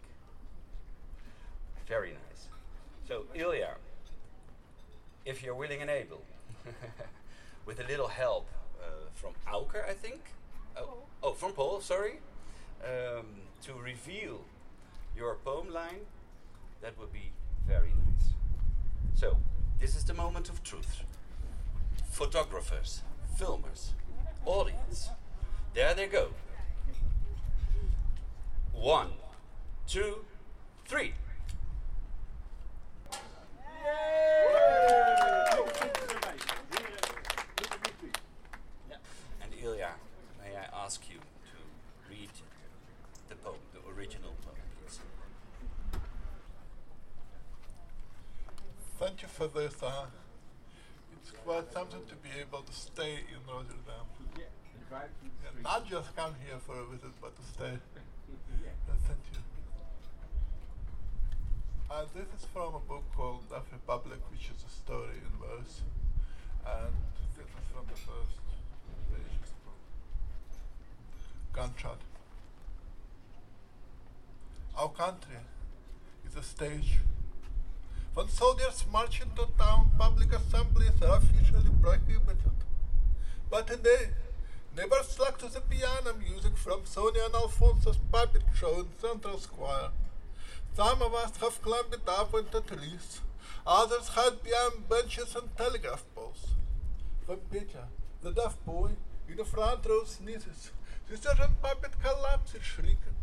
[1.88, 2.48] Very nice.
[3.08, 3.76] So, Ilya,
[5.26, 6.24] if you're willing and able,
[7.68, 8.50] with a little help
[8.82, 10.22] uh, from Auker, I think.
[10.76, 12.16] Oh, oh, from Paul, sorry.
[12.84, 13.28] Um,
[13.66, 14.42] to reveal
[15.16, 16.02] your poem line,
[16.82, 17.32] that would be
[17.68, 18.34] very nice.
[19.14, 19.38] So,
[19.80, 21.04] this is the moment of truth.
[22.14, 23.02] Photographers,
[23.40, 23.94] filmers,
[24.46, 25.10] audience.
[25.74, 26.28] There they go.
[28.72, 29.10] One,
[29.88, 30.24] two,
[30.86, 31.14] three.
[39.42, 39.90] And Ilya,
[40.40, 42.30] may I ask you to read
[43.28, 45.00] the poem, the original poem, please?
[49.00, 49.82] Thank you for this.
[49.82, 50.06] Uh,
[51.24, 54.06] it's quite something to be able to stay in Rotterdam.
[54.92, 57.72] And not just come here for a visit, but to stay.
[57.72, 59.40] Uh, thank you.
[61.90, 65.82] Uh, this is from a book called The Republic, which is a story in verse.
[66.68, 66.94] And
[67.38, 68.38] this is from the first
[69.10, 69.40] page.
[71.54, 72.02] Gunshot.
[74.78, 75.38] Our country
[76.28, 77.00] is a stage.
[78.14, 82.58] When soldiers march into town, public assemblies are officially prohibited.
[83.50, 84.12] But today,
[84.78, 89.90] neighbors flock to the piano music from Sonia and Alfonso's puppet show in Central Square.
[90.76, 93.22] Some of us have climbed up into trees.
[93.66, 96.50] Others hide behind benches and telegraph poles.
[97.26, 97.86] When Peter,
[98.22, 98.92] the deaf boy,
[99.28, 100.72] in the front row sneezes,
[101.10, 103.18] the sergeant puppet collapses shrieking.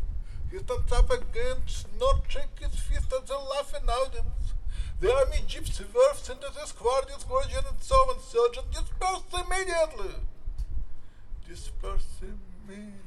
[0.50, 4.54] He stands up again, snorting his fist at the laughing audience.
[5.00, 8.20] The army jeep swerves into the square, discouraging and so on.
[8.20, 10.14] Sergeant, disperse immediately!
[11.48, 13.00] Disperse immediately.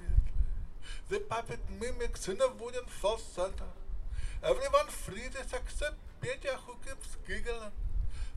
[1.10, 3.68] The puppet mimics in a wooden falsetto.
[4.42, 7.72] Everyone freezes except Petya who keeps giggling.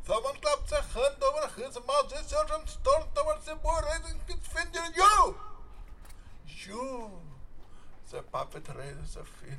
[0.04, 2.10] Someone claps a hand over his mouth.
[2.10, 4.84] The sergeant storms towards the boy, raising his finger.
[4.96, 5.36] You!
[6.66, 7.10] You!
[8.10, 9.56] The puppet raises a finger.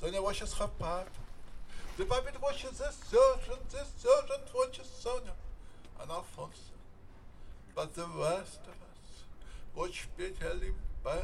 [0.00, 1.08] Then Sonia washes her part.
[1.96, 3.68] The puppet watches the sergeant.
[3.68, 5.32] The sergeant watches Sonia
[6.00, 6.72] and Alfonso.
[7.74, 9.24] But the rest of us
[9.74, 11.22] watch limp back,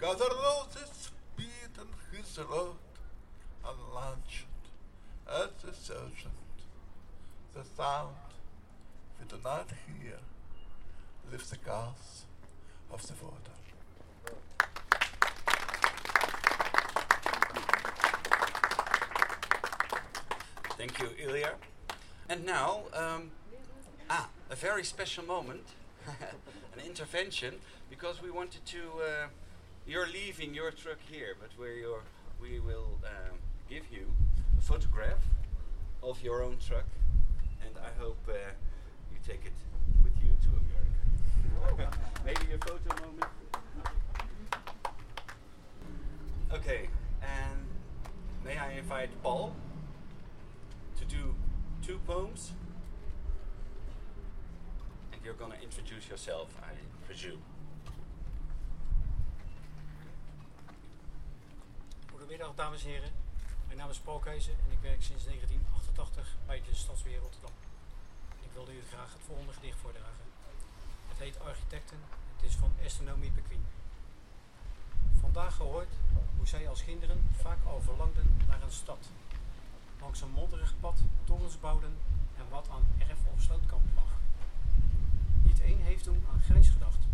[0.00, 2.76] gather roses, speed on his road,
[3.64, 4.46] and launched
[5.26, 6.34] at the sergeant.
[7.54, 8.16] The sound
[9.18, 10.18] we do not hear
[11.30, 12.24] lifts the gas
[12.92, 13.55] of the water.
[20.76, 21.54] Thank you, Ilya.
[22.28, 23.30] And now, um,
[24.10, 25.64] ah, a very special moment,
[26.06, 27.54] an intervention,
[27.88, 28.80] because we wanted to.
[29.00, 29.26] Uh,
[29.86, 31.84] you're leaving your truck here, but we
[32.40, 33.38] we will um,
[33.70, 34.12] give you
[34.58, 35.24] a photograph
[36.02, 36.84] of your own truck,
[37.64, 38.32] and I hope uh,
[39.12, 39.56] you take it
[40.04, 40.50] with you to
[41.72, 41.98] America.
[42.24, 43.30] Maybe a photo moment.
[46.52, 46.88] Okay,
[47.22, 47.66] and
[48.44, 49.54] may I invite Paul
[50.96, 51.34] to do
[51.82, 52.52] two poems?
[55.12, 56.74] And you're gonna introduce yourself, I.
[62.10, 63.10] Goedemiddag dames en heren.
[63.66, 67.50] Mijn naam is Paul Keizer en ik werk sinds 1988 bij de Stadsbeheer Rotterdam.
[68.42, 70.24] Ik wilde u graag het volgende gedicht voordragen.
[71.08, 73.66] Het heet Architecten en het is van Astronomie Pequien.
[75.20, 75.92] Vandaag gehoord
[76.36, 79.08] hoe zij als kinderen vaak al verlangden naar een stad.
[80.00, 81.94] Langs een modderig pad torens bouwden
[82.36, 84.10] en wat aan erf- of slootkant lag.
[85.42, 87.06] Niet één heeft toen aan grijs gedacht,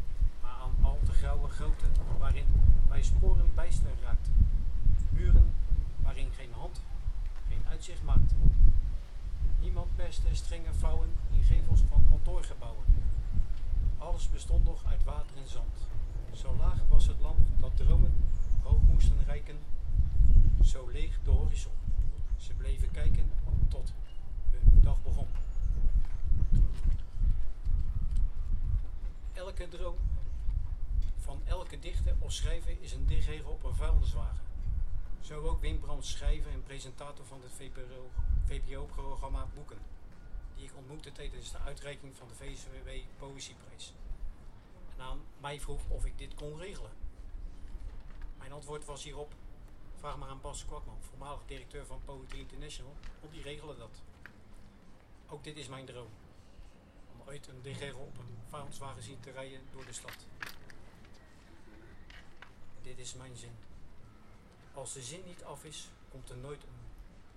[0.43, 1.87] maar aan al de grauwe grootte
[2.19, 2.47] waarin
[2.89, 4.33] wij sporen bijster raakten.
[5.11, 5.53] Muren
[6.03, 6.81] waarin geen hand,
[7.49, 8.35] geen uitzicht maakte.
[9.61, 12.85] Niemand perste strenge vouwen in gevels van kantoorgebouwen.
[13.99, 15.77] Alles bestond nog uit water en zand.
[16.33, 18.13] Zo laag was het land dat dromen
[18.63, 19.59] hoog moesten reiken,
[20.63, 21.82] zo leeg de horizon.
[22.43, 23.31] Ze bleven kijken
[23.69, 23.93] tot
[24.51, 25.27] hun dag begon.
[29.33, 29.97] Elke droom
[31.17, 34.41] van elke dichter of schrijver is een dichtregel op een vuilniswagen.
[35.21, 37.71] Zo ook Wim Brands, schrijver en presentator van het
[38.45, 39.79] VPRO-programma Boeken,
[40.57, 42.89] die ik ontmoette tijdens de uitreiking van de VCW
[43.19, 43.95] Poëzieprijs.
[44.97, 46.93] En aan mij vroeg of ik dit kon regelen.
[48.39, 49.35] Mijn antwoord was hierop,
[50.03, 54.03] vraag maar aan Bas Kwakman, voormalig directeur van Poetry International, want die regelen dat.
[55.29, 56.09] Ook dit is mijn droom,
[57.13, 60.27] om ooit een dichtregel op een vuilniswagen zien te rijden door de stad.
[62.83, 63.57] Dit is mijn zin.
[64.75, 66.81] Als de zin niet af is, komt er nooit een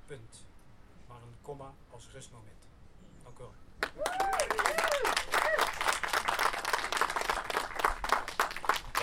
[0.05, 0.45] punt,
[1.07, 2.67] maar een komma als rustmoment.
[3.23, 3.53] Dank u wel.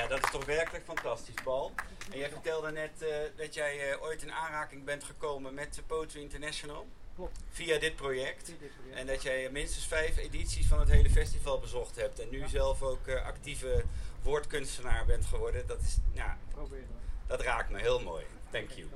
[0.03, 1.73] Ja, dat is toch werkelijk fantastisch, Paul.
[2.13, 5.83] En jij vertelde net eh, dat jij eh, ooit in aanraking bent gekomen met de
[5.83, 6.87] Poetry International.
[7.15, 7.39] Klopt.
[7.51, 8.45] Via dit project.
[8.45, 8.99] Via dit project.
[8.99, 12.21] En dat jij minstens vijf edities van het hele festival bezocht hebt.
[12.21, 13.85] En nu zelf ook eh, actieve
[14.23, 15.67] woordkunstenaar bent geworden.
[15.67, 15.99] Dat is,
[16.51, 16.97] Probeer dan.
[17.27, 18.25] dat raakt me heel mooi.
[18.51, 18.89] Thank you.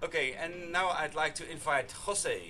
[0.00, 2.40] Oké, and now I'd like to invite José.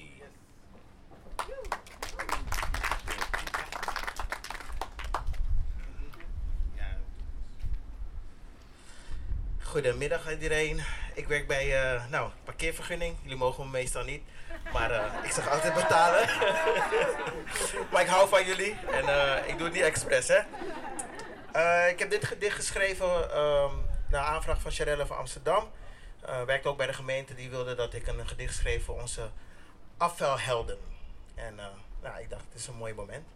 [9.73, 10.81] Goedemiddag iedereen.
[11.15, 13.17] Ik werk bij eh, nou, parkeervergunning.
[13.23, 14.23] Jullie mogen me meestal niet.
[14.73, 16.29] Maar eh, ik zeg altijd betalen.
[17.93, 18.77] maar ik hou van jullie.
[18.91, 20.39] En eh, ik doe het niet expres, hè.
[21.89, 23.75] Ik heb dit gedicht geschreven ehm
[24.11, 25.71] naar aanvraag van Charelle van Amsterdam.
[26.21, 27.35] Eh werkt ook bij de gemeente.
[27.35, 29.31] Die wilde dat ik een gedicht schreef voor onze
[29.97, 30.79] afvalhelden.
[31.35, 31.55] En
[32.03, 33.27] nou, ik dacht, het is een mooi moment.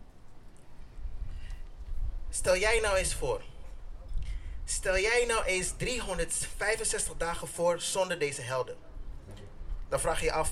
[2.30, 3.41] Stel jij nou eens voor.
[4.69, 8.77] Stel jij nou eens 365 dagen voor zonder deze helden.
[9.89, 10.51] Dan vraag je je af,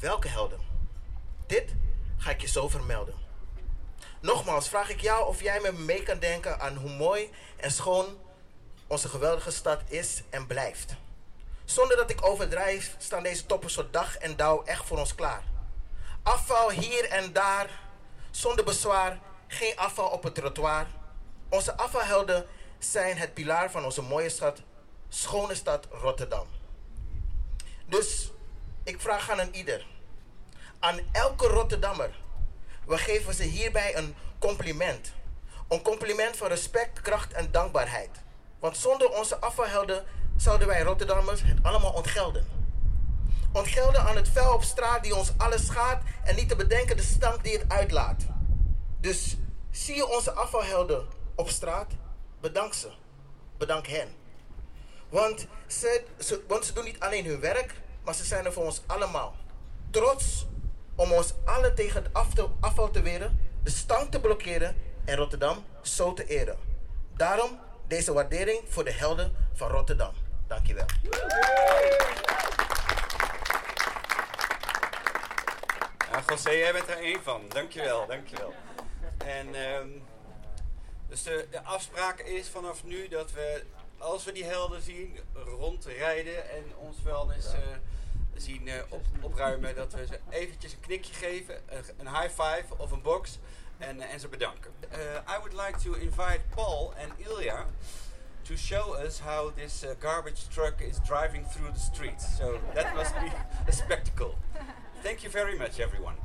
[0.00, 0.58] welke helden?
[1.46, 1.74] Dit
[2.16, 3.14] ga ik je zo vermelden.
[4.20, 8.06] Nogmaals vraag ik jou of jij me mee kan denken aan hoe mooi en schoon
[8.86, 10.94] onze geweldige stad is en blijft.
[11.64, 15.42] Zonder dat ik overdrijf, staan deze toppen zo dag en dauw echt voor ons klaar.
[16.22, 17.80] Afval hier en daar,
[18.30, 20.86] zonder bezwaar, geen afval op het trottoir.
[21.48, 22.46] Onze afvalhelden
[22.92, 24.60] zijn het pilaar van onze mooie stad,
[25.08, 26.46] schone stad Rotterdam.
[27.86, 28.30] Dus
[28.82, 29.86] ik vraag aan een ieder,
[30.78, 32.10] aan elke Rotterdammer,
[32.86, 35.12] we geven ze hierbij een compliment.
[35.68, 38.10] Een compliment van respect, kracht en dankbaarheid.
[38.58, 40.04] Want zonder onze afvalhelden
[40.36, 42.46] zouden wij Rotterdammers het allemaal ontgelden.
[43.52, 47.02] Ontgelden aan het vuil op straat die ons alles schaadt en niet te bedenken de
[47.02, 48.22] stank die het uitlaat.
[49.00, 49.36] Dus
[49.70, 51.92] zie je onze afvalhelden op straat?
[52.44, 52.90] Bedank ze.
[53.58, 54.08] Bedank hen.
[55.08, 56.42] Want ze, ze,
[56.74, 59.34] doen niet alleen hun werk, maar ze zijn er voor ons allemaal.
[59.90, 60.46] Trots
[60.94, 62.12] om ons allen tegen het
[62.60, 66.58] afval te weren, de stank te blokkeren en Rotterdam zo te eren.
[67.16, 70.14] Daarom deze waardering voor de helden van Rotterdam.
[70.46, 70.86] Dankjewel.
[76.10, 77.42] Ja, José, jij bent er één van.
[77.48, 78.54] Dankjewel, dankjewel.
[79.18, 79.88] En ehm,
[81.14, 83.64] dus de, de afspraak is vanaf nu dat we,
[83.98, 87.60] als we die helden zien, rondrijden en ons vuilnis eh
[88.36, 92.64] zien eh, op, opruimen, dat we ze eventjes een knikje geven, een, een high five
[92.76, 93.38] of een box
[93.78, 94.70] en, eh, en ze bedanken.
[94.88, 94.98] Eh,
[95.34, 97.66] I would like to invite Paul and Ilya
[98.42, 102.36] to show us how this uh, garbage truck is driving through the streets.
[102.36, 103.30] So that must be
[103.68, 104.34] a spectacle.
[105.02, 106.16] Thank you very much, everyone.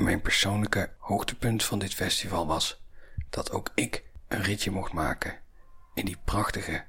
[0.00, 2.82] Mijn persoonlijke hoogtepunt van dit festival was
[3.30, 5.38] dat ook ik een ritje mocht maken
[5.94, 6.84] in die prachtige,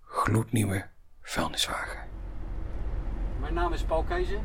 [0.00, 0.86] gloednieuwe
[1.22, 1.98] vuilniswagen.
[3.40, 4.40] Mijn naam is Paul Keizer.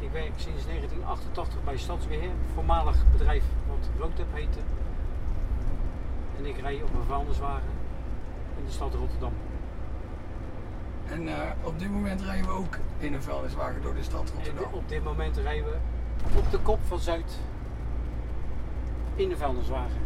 [0.00, 4.58] Ik werk sinds 1988 bij Stadsbeheer, voormalig bedrijf wat Roodtep heette.
[6.38, 7.68] En ik rij op een vuilniswagen
[8.58, 9.32] in de stad Rotterdam.
[11.08, 14.36] En eh, op dit moment rijden we ook in een vuilniswagen door de stad En
[14.36, 14.72] Rotterdam.
[14.72, 15.76] op dit moment rijden we
[16.36, 17.38] op de kop van Zuid
[19.14, 20.00] in de vuilniswagen.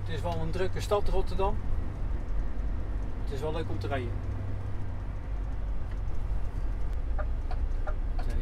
[0.00, 1.56] Het is wel een drukke stad Rotterdam.
[3.24, 4.12] Het is wel leuk om te rijden.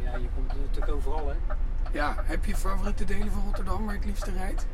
[0.03, 1.35] Ja, je komt natuurlijk overal hè.
[1.91, 4.67] Ja, heb je favoriete delen van Rotterdam waar je het liefste rijdt?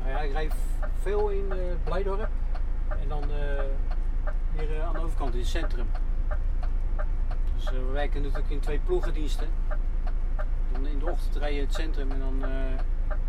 [0.00, 0.54] Nou ja, ik rijd
[1.02, 2.28] veel in eh, Blijdorp
[2.88, 3.62] en dan eh,
[4.56, 5.86] hier eh, aan de overkant in het centrum.
[7.60, 9.48] Dus eh, we werken natuurlijk in twee ploegendiensten.
[10.72, 12.50] Dan in de ochtend rij je in het centrum en dan eh,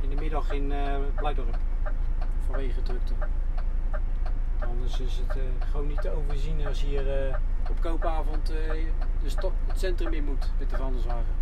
[0.01, 1.57] in de middag in eh Blijdorp.
[2.45, 3.13] Vanwege drukte.
[4.59, 5.37] Anders is het
[5.71, 10.51] gewoon niet te overzien als je hier op koopavond de sto- het centrum in moet
[10.59, 11.33] met de vuilniswagen.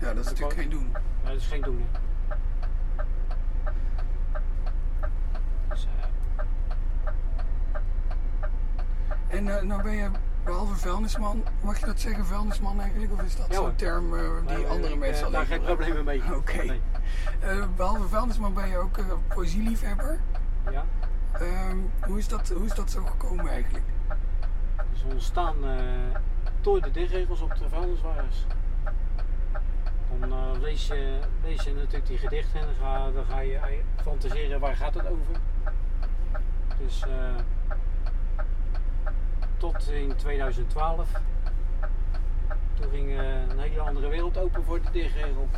[0.00, 0.90] Ja, dat is natuurlijk geen doen.
[1.22, 1.86] Ja, dat is geen doen.
[1.92, 1.98] hè.
[5.68, 5.86] Dus,
[9.28, 10.10] En eh, nou ben je
[10.44, 13.12] behalve vuilnisman, mag je dat zeggen vuilnisman eigenlijk?
[13.12, 15.58] Of is dat Ja, zo'n term eh, die Nee, andere ik, mensen eh, alleen daar
[15.58, 16.22] geen problemen mee.
[16.36, 16.62] Oké.
[16.64, 16.80] Nee.
[17.40, 20.20] Eh, behalve vuilnisman ben je ook eh, poëzieliefhebber.
[20.70, 20.84] Ja.
[21.32, 23.84] Ehm, hoe, is dat, hoe is dat zo gekomen eigenlijk?
[24.92, 26.20] Dus we ontstaan eh,
[26.60, 28.46] door de dichtregels op de vuilniswagens.
[30.20, 33.60] Dan eh, lees, je, lees je natuurlijk die gedichten en dan ga, dan ga je
[34.02, 35.36] fantaseren waar gaat het over.
[36.78, 37.34] Dus eh,
[39.72, 41.08] tot in 2012.
[42.74, 45.48] Toen ging eh, een hele andere wereld open voor de dichtregel.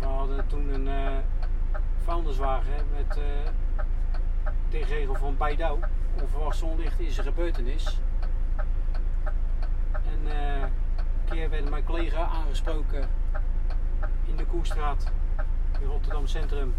[0.00, 1.22] We hadden toen een
[2.02, 3.50] vuilniswagen met eh
[4.68, 5.78] dichtregel van Baidouw.
[6.20, 8.00] Onverwacht zonlicht is een gebeurtenis.
[9.92, 10.70] En een
[11.24, 13.08] keer werd mijn collega aangesproken
[14.24, 15.12] in de Koestraat
[15.80, 16.74] in Rotterdam Centrum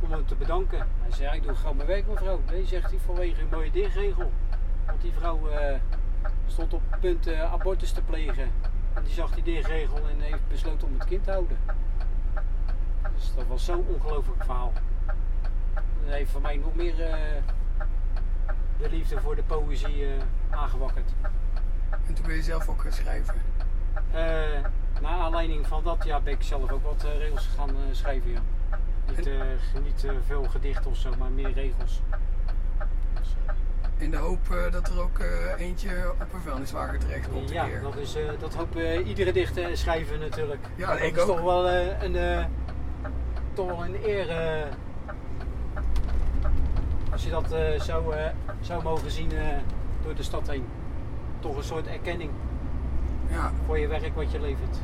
[0.00, 0.78] om hem te bedanken.
[0.78, 2.40] Hij zei, ja, ik doe gewoon mijn werk mevrouw.
[2.50, 4.32] Nee, zegt hij, vanwege een mooie dichtregel.
[4.86, 5.76] Want die vrouw eh,
[6.46, 8.50] stond op het punt eh, abortus te plegen.
[8.94, 11.58] En die zag die dichtregel en heeft besloten om het kind te houden.
[13.14, 14.72] Dus dat was zo'n ongelooflijk verhaal.
[16.04, 17.42] Dat heeft voor mij nog meer eh,
[18.78, 20.06] de liefde voor de poëzie
[20.50, 21.10] aangewakkerd.
[22.06, 23.34] En toen ben je zelf ook gaan schrijven.
[25.00, 28.30] Naar aanleiding van dat ja, ben ik zelf ook wat regels gaan schrijven.
[28.30, 28.40] Ja.
[29.16, 29.34] Niet, eh,
[29.82, 32.02] niet eh, veel gedichten of zo, maar meer regels.
[33.96, 35.18] In de hoop eh, dat er ook
[35.58, 37.50] eentje op een vuilniswagen terecht komt.
[37.50, 37.80] Ja, keer.
[37.80, 40.60] dat, is, dat hoopt eh, iedere dichter schrijven natuurlijk.
[40.76, 41.26] Ja, dat ik is ook.
[41.26, 42.46] toch wel een,
[43.52, 44.66] toch wel een eer
[47.12, 48.14] als je dat zou,
[48.60, 49.30] zou mogen zien
[50.02, 50.64] door de stad heen.
[51.40, 52.30] Toch een soort erkenning
[53.28, 53.52] Ja.
[53.66, 54.78] voor je werk wat je levert.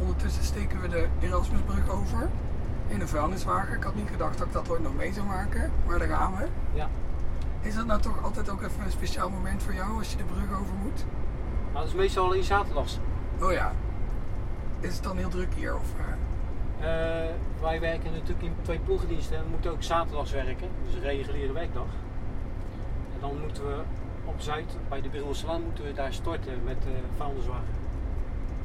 [0.00, 2.28] Ondertussen steken we de Erasmusbrug over
[2.92, 3.76] in een vuilniswagen.
[3.76, 6.36] Ik had niet gedacht dat ik dat ooit nog mee zou maken, maar daar gaan
[6.36, 6.46] we.
[6.72, 6.88] Ja.
[7.60, 10.24] Is dat nou toch altijd ook even een speciaal moment voor jou als je de
[10.24, 11.04] brug over moet?
[11.64, 12.98] Nou, dat is meestal alleen zaterdags.
[13.42, 13.72] Oh ja.
[14.80, 15.74] Is het dan heel druk hier?
[15.74, 16.12] Of, eh?
[16.82, 17.30] Eh,
[17.60, 21.52] wij werken natuurlijk in twee ploegendiensten en we moeten ook zaterdags werken, dus een reguliere
[21.52, 21.86] werkdag.
[23.14, 23.82] En dan moeten we
[24.24, 27.74] op Zuid, bij de Birelselaan, moeten we daar storten met de vuilniswagen.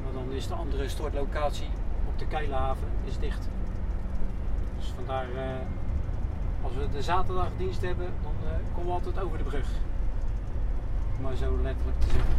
[0.04, 1.70] Maar dan is de andere stortlocatie
[2.08, 3.48] op de Keilenhaven is dicht.
[4.78, 5.66] Dus vandaar, eh,
[6.62, 9.68] als we de zaterdagdienst hebben, dan eh, komen we altijd over de brug.
[11.16, 12.34] Om maar zo letterlijk te zeggen.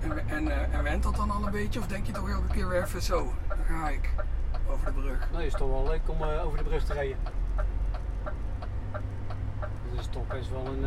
[0.00, 1.80] En, en, eh, en went dat dan al een beetje?
[1.80, 3.32] Of denk je toch elke keer weer even zo?
[3.48, 4.10] Dan ga ik
[4.70, 5.28] over de brug.
[5.32, 7.16] Nee, is toch wel leuk om over de brug te rijden.
[9.90, 10.84] Dat is toch best wel een.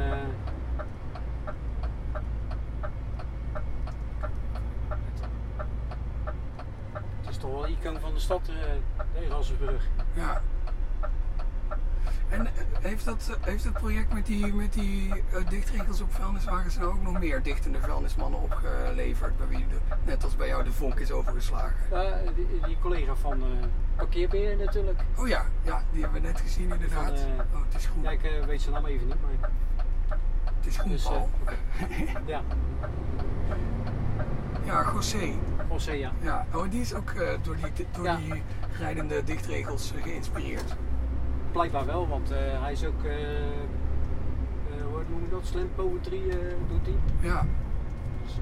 [7.48, 8.56] Toch wel icoon van de stad, eh,
[9.14, 9.84] de Erasmusbrug.
[10.14, 10.42] Ja.
[12.30, 16.14] En eh, heeft, dat, eh, heeft het project met die, met die eh, dichtregels op
[16.14, 19.38] vuilniswagens nou ook nog meer dichtende vuilnismannen opgeleverd?
[19.38, 21.76] Bij wie de, net als bij jou de vonk is overgeslagen?
[22.36, 23.68] Die, die collega van eh
[23.98, 25.00] parkeerbeheer natuurlijk.
[25.16, 27.20] Oh ja, ja, die hebben we net gezien inderdaad.
[27.20, 28.04] Van, eh, oh, het is groen.
[28.04, 29.50] Ja, ik eh, weet zijn naam even niet, maar.
[30.56, 31.22] Het is groen, Dus, eh,
[32.26, 32.42] ja,
[34.66, 35.34] Ja, José.
[35.86, 36.12] Ja.
[36.22, 38.16] Ja, oh, die is ook eh, door, die, door Ja.
[38.16, 38.42] die
[38.80, 40.76] rijdende dichtregels eh, geïnspireerd.
[41.52, 43.14] Blijkbaar wel, want eh, hij is ook eh,
[45.30, 45.46] dat?
[45.46, 46.22] Slam poetry
[46.68, 47.30] doet hij.
[47.30, 47.46] Ja.
[48.26, 48.34] Dus,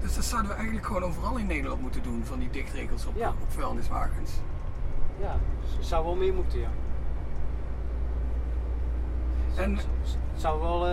[0.00, 3.16] Dus dat zouden we eigenlijk gewoon overal in Nederland moeten doen, van die dichtregels op,
[3.16, 3.28] Ja.
[3.28, 4.30] op vuilniswagens.
[5.20, 5.36] ja,
[5.76, 6.68] het zou wel meer moeten, ja.
[9.56, 9.86] En Het
[10.36, 10.86] zou wel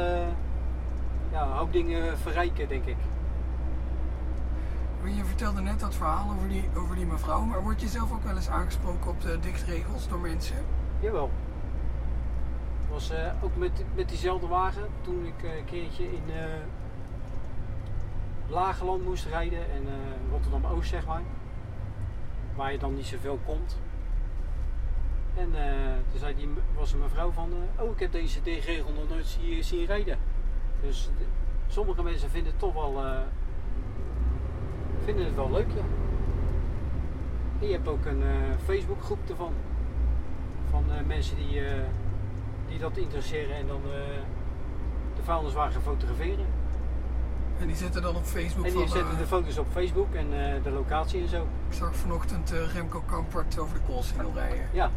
[1.31, 2.95] ja, een hoop dingen verrijken, denk ik.
[5.11, 8.23] Je vertelde net dat verhaal over die, over die mevrouw, maar word je zelf ook
[8.23, 10.55] wel eens aangesproken op de dichtregels door mensen?
[10.99, 11.31] Jawel.
[12.81, 16.43] Het was eh, ook met, met diezelfde wagen toen ik eh, een keertje in eh
[18.47, 19.83] Lageland moest rijden en
[20.31, 21.21] Rotterdam Oost zeg maar.
[22.55, 23.77] Waar je dan niet zoveel komt.
[25.35, 25.51] En
[26.11, 29.63] toen zei die, was een mevrouw van, oh ik heb deze D-regel nog nooit zien,
[29.63, 30.17] zien rijden.
[30.81, 31.09] Dus
[31.67, 33.03] sommige mensen vinden het toch wel,
[35.03, 35.83] vinden het wel leuk ja.
[37.59, 38.29] En je hebt ook een eh,
[38.65, 39.53] Facebookgroep ervan
[40.69, 41.83] van eh, mensen die, eh,
[42.67, 43.81] die dat interesseren en dan
[45.15, 46.45] de vuilniswagen fotograferen.
[47.59, 48.89] En die zetten dan op Facebook En die van...
[48.89, 50.29] zetten de foto's op Facebook en
[50.63, 51.47] de locatie en zo.
[51.69, 54.67] Ik zag vanochtend Remco Kampert over de Koolsingel rijden.
[54.71, 54.91] Ja.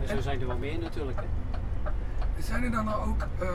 [0.00, 1.18] En zo zijn er wel meer natuurlijk.
[1.18, 1.45] Hè.
[2.38, 3.48] Zijn er dan nou ook eh,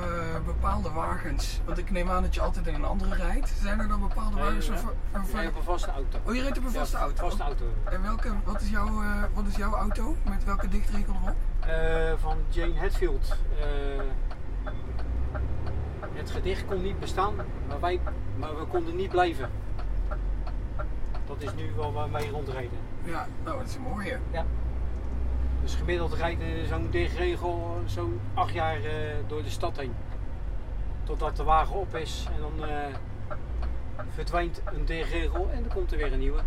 [0.45, 1.61] bepaalde wagens?
[1.65, 3.49] Want ik neem aan dat je altijd in een andere rijdt.
[3.61, 4.67] Zijn er dan bepaalde Nee, wagens?
[4.69, 4.93] waarvan-
[5.33, 6.19] Nee, op een vaste auto.
[6.25, 7.23] Oh, je rijdt op een Ja, vaste auto?
[7.27, 7.65] vaste auto.
[7.83, 10.15] En welke, wat, is jouw, eh, wat is jouw auto?
[10.29, 11.35] Met welke dichtregel erop?
[11.59, 13.35] Eh, van Jane Hatfield.
[13.59, 14.01] Eh,
[16.13, 17.35] het gedicht kon niet bestaan,
[17.67, 17.99] maar, wij,
[18.37, 19.49] maar we konden niet blijven.
[21.27, 22.77] Dat is nu wel waar wij rondrijden.
[23.03, 24.19] Ja, nou dat is een mooie.
[24.31, 24.45] Ja.
[25.61, 28.91] Dus gemiddeld rijdt eh, zo'n dichtregel eh, zo'n acht jaar eh,
[29.27, 29.93] door de stad heen.
[31.03, 32.77] Totdat de wagen op is en dan eh,
[34.09, 36.41] verdwijnt een dichtregel en dan komt er weer een nieuwe.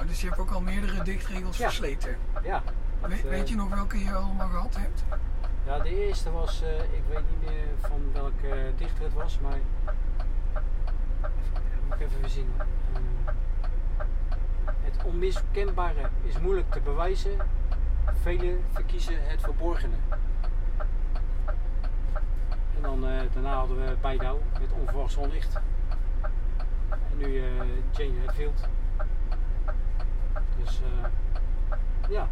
[0.00, 1.64] Oh, dus je hebt ook al meerdere dichtregels Ja.
[1.64, 2.16] versleten.
[2.42, 2.62] Ja.
[3.00, 5.04] dat, We- eh, weet je nog welke je allemaal gehad hebt?
[5.66, 9.38] Ja, de eerste was, eh, ik weet niet meer van welke eh, dichter het was,
[9.42, 9.58] maar.
[11.22, 12.44] Even, moet ik even.
[12.94, 13.32] Eh,
[14.82, 17.30] het onmiskenbare is moeilijk te bewijzen.
[18.12, 19.94] Velen verkiezen het verborgene.
[22.76, 25.60] En dan eh, daarna hadden we Beidouw met onverwachts zonlicht.
[26.90, 27.44] En nu eh,
[27.90, 28.68] Jane Hatfield.
[30.58, 31.08] Dus eh,
[32.10, 32.28] ja.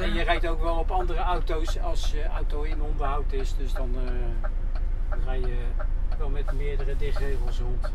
[0.00, 3.56] En je rijdt ook wel op andere auto's als je auto in onderhoud is.
[3.56, 3.94] Dus dan
[5.24, 5.64] rij je
[6.18, 7.92] wel met meerdere dichtregels rond.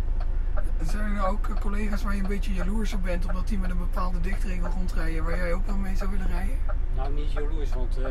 [0.84, 3.70] Zijn er ook eh, collega's waar je een beetje jaloers op bent omdat die met
[3.70, 6.57] een bepaalde dichtregel rondrijden waar jij ook wel mee zou willen rijden?
[6.95, 8.03] Nou, niet jaloers, want eh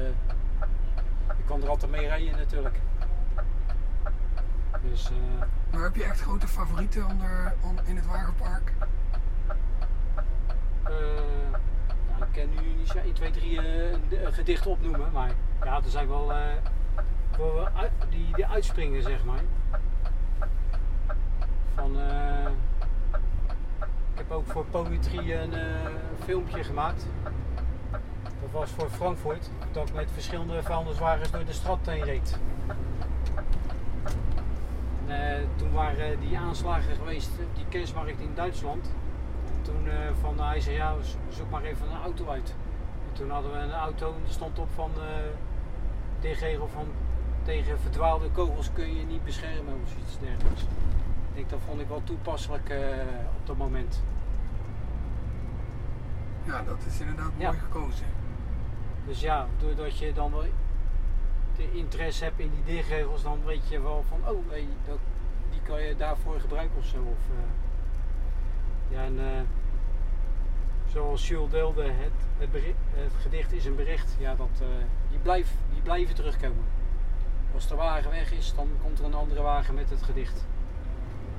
[1.37, 2.81] je kan er altijd mee rijden natuurlijk.
[4.83, 5.17] Dus eh,
[5.73, 8.73] Maar heb je echt grote favorieten onder, on- in het wagenpark?
[12.11, 15.13] nou, ik kan nu niet zo 1, 2, 3 eh, een, een gedicht opnoemen.
[15.13, 15.31] Maar
[15.65, 16.33] ja, er zijn wel,
[18.11, 19.41] die, die uitspringen, zeg maar.
[21.79, 22.51] Eh,
[24.12, 25.64] ik heb ook voor Poetry een eh,
[26.24, 27.07] filmpje gemaakt.
[28.22, 32.39] Dat was voor Frankfurt, dat ik met verschillende vuilniswagens door de stad heen reed.
[35.07, 35.16] Eh,
[35.57, 38.91] toen waren die aanslagen geweest op die kerstmarkt in Duitsland.
[39.62, 39.89] Toen
[40.20, 42.55] van hij zei ja, zo- zoek maar even een auto uit.
[43.09, 44.91] En toen hadden we een auto en er stond op van
[46.20, 46.87] regel van
[47.45, 50.62] tegen verdwaalde kogels kun je niet beschermen of iets dergelijks.
[51.39, 52.78] Ik dat vond ik wel toepasselijk eh,
[53.41, 54.03] op dat moment.
[56.45, 57.47] Ja, dat is inderdaad Ja.
[57.47, 58.07] mooi gekozen.
[59.07, 60.45] Dus ja, doordat je dan wel
[61.57, 64.99] de interesse hebt in die dichtregels, dan weet je wel van, oh, hey, dat,
[65.51, 66.97] die kan je daarvoor gebruiken of zo.
[66.97, 69.41] Of, eh, ja, en eh,
[70.93, 74.62] zoals Jules deelde, het, het, gedicht is een bericht, ja, dat,
[75.11, 76.64] die, blijft, die blijven terugkomen.
[77.55, 80.47] Als de wagen weg is, dan komt er een andere wagen met het gedicht.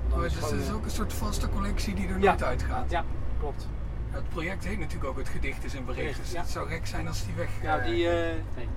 [0.10, 2.30] Dan is dus gewoon, het is eh, ook een soort vaste collectie die er Ja.
[2.30, 2.90] nooit uitgaat.
[2.92, 3.04] Ja,
[3.40, 3.68] klopt.
[4.10, 6.02] Het project heet natuurlijk ook Het Gedicht is een bericht.
[6.02, 6.40] Bericht, Dus ja.
[6.42, 7.50] het zou gek zijn als die weg...
[7.62, 8.10] Ja, eh, die.
[8.10, 8.68] eh, nee.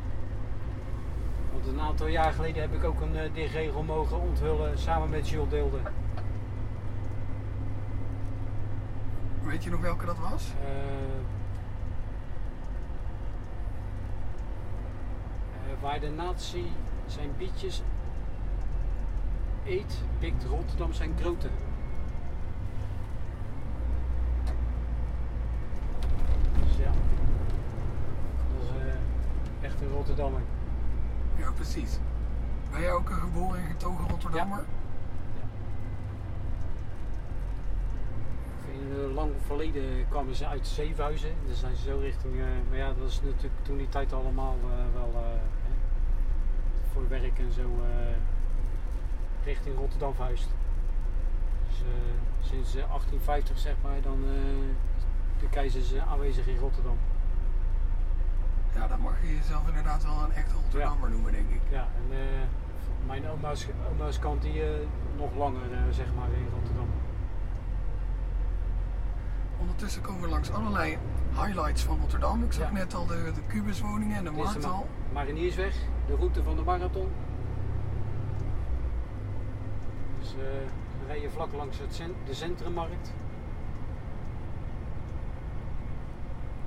[1.52, 5.28] Want een aantal jaar geleden heb ik ook een uh, dichtregel mogen onthullen samen met
[5.28, 5.78] Jules Deelde.
[9.42, 10.52] Weet je nog welke dat was?
[10.64, 10.70] Eh,
[15.72, 16.66] eh, waar de natie
[17.06, 17.82] zijn bietjes
[19.66, 21.48] eet, pikt Rotterdam zijn grote.
[26.64, 26.92] Dus ja,
[28.54, 30.40] dat is eh, echt een Rotterdammer.
[31.36, 31.98] Ja, precies.
[32.70, 34.64] Ben jij ook een geboren en getogen Rotterdammer?
[38.72, 41.30] In een lang verleden kwamen ze uit Zevenhuizen.
[41.46, 42.34] Dan zijn ze zo richting.
[42.38, 45.22] eh, maar ja, dat is natuurlijk toen die tijd allemaal eh, wel.
[45.22, 45.40] eh,
[46.92, 48.16] voor werk en zo eh,
[49.44, 50.48] richting Rotterdam verhuisd.
[51.68, 51.88] Dus eh,
[52.40, 56.96] sinds eh, 1850 zeg maar, dan eh, de keizers eh, aanwezig in Rotterdam.
[58.74, 61.60] Ja, dan mag je jezelf inderdaad wel een echte Rotterdammer noemen, denk ik.
[61.70, 62.26] Ja, en eh,
[63.06, 64.68] mijn oma's, oma's kant die eh,
[65.16, 66.86] nog langer eh, zeg maar in Rotterdam.
[69.60, 70.98] Ondertussen komen we langs allerlei
[71.34, 72.42] highlights van Rotterdam.
[72.44, 72.72] Ik zag Ja.
[72.72, 74.86] net al de, de kubuswoningen en de Dit is de markthal.
[75.12, 75.74] Ma- Mariniersweg,
[76.06, 77.08] de route van de marathon.
[80.34, 80.46] Dus eh,
[81.00, 83.12] we rijden vlak langs het cent- de centrummarkt.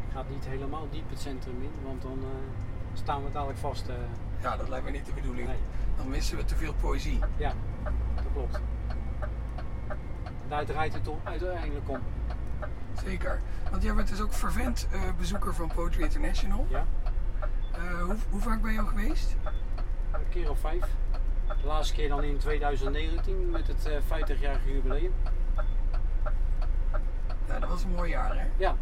[0.07, 2.27] Ik ga niet helemaal diep het centrum in, want dan eh,
[2.97, 3.87] staan we dadelijk vast.
[3.87, 3.95] eh.
[4.41, 5.47] Ja, dat lijkt me niet de bedoeling.
[5.47, 5.57] Nee.
[5.97, 7.19] Dan missen we te veel poëzie.
[7.37, 7.53] Ja,
[8.15, 8.59] dat klopt.
[10.47, 11.99] Daar draait het om, uiteindelijk om.
[13.03, 13.41] Zeker.
[13.71, 14.87] Want jij bent dus ook vervent
[15.17, 16.65] bezoeker van Poetry International.
[16.69, 16.85] Ja.
[18.05, 19.35] Hoe, hoe vaak ben je al geweest?
[20.11, 20.85] Een keer of vijf.
[21.47, 25.13] De laatste keer dan in 2019 met het eh 50-jarige jubileum.
[27.47, 28.45] Ja, dat was een mooi jaar, hè?
[28.57, 28.75] Ja.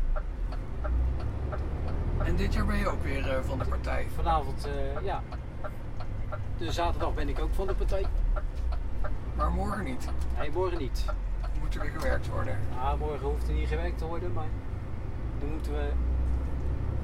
[2.23, 4.07] En dit jaar ben je ook weer eh, van de partij.
[4.15, 5.21] Vanavond, eh, ja.
[6.57, 8.05] De zaterdag ben ik ook van de partij.
[9.35, 10.09] Maar morgen niet.
[10.37, 11.05] Nee, morgen niet.
[11.59, 12.57] Moet er weer gewerkt worden.
[12.75, 14.47] Nou, morgen hoeft er niet gewerkt te worden, maar
[15.39, 15.89] dan moeten we,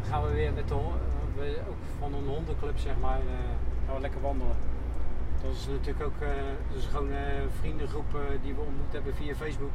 [0.02, 3.96] dan gaan we weer met de eh, ook van een hondenclub zeg maar, eh, gaan
[3.96, 4.56] we lekker wandelen.
[5.44, 6.30] Dat is natuurlijk ook, eh,
[6.68, 9.72] dat is gewoon een vriendengroep eh, die we ontmoet hebben via Facebook.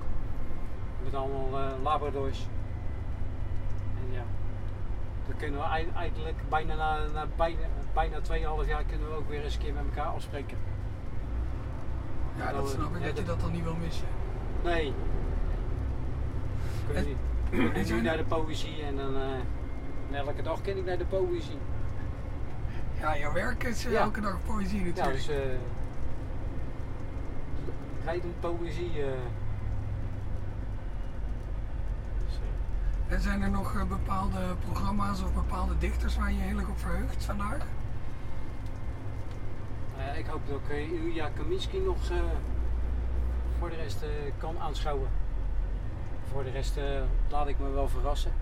[1.05, 2.47] Met allemaal eh, labradors.
[3.99, 4.23] En ja,
[5.29, 7.59] dan kunnen we ei- eigenlijk bijna na, na bijna,
[7.95, 8.17] bijna
[8.63, 10.59] 2,5 jaar kunnen we ook weer eens een keer met elkaar afspreken.
[12.37, 14.07] Ja, dat we- snap ik ja, dat je dat dan niet wil missen.
[14.65, 14.93] Nee.
[16.89, 17.05] Ik En-
[17.51, 20.99] nu, ik en nu naar de poëzie en dan en elke dag ken ik naar
[20.99, 21.59] de poëzie.
[23.01, 24.01] Ja, jouw werk is eh, Ja.
[24.01, 25.15] elke dag poëzie Ja, natuurlijk.
[25.17, 25.37] dus eh
[28.05, 29.03] rijdend poëzie.
[29.03, 29.09] eh.
[32.27, 32.39] Dus,
[33.09, 37.25] En zijn er nog bepaalde programma's of bepaalde dichters waar je heel erg op verheugt
[37.25, 37.59] vandaag?
[40.17, 41.97] ik hoop dat ik Ilja Kaminski nog
[43.59, 44.05] voor de rest
[44.39, 45.09] kan aanschouwen.
[46.33, 46.79] Voor de rest
[47.29, 48.33] laat ik me wel verrassen.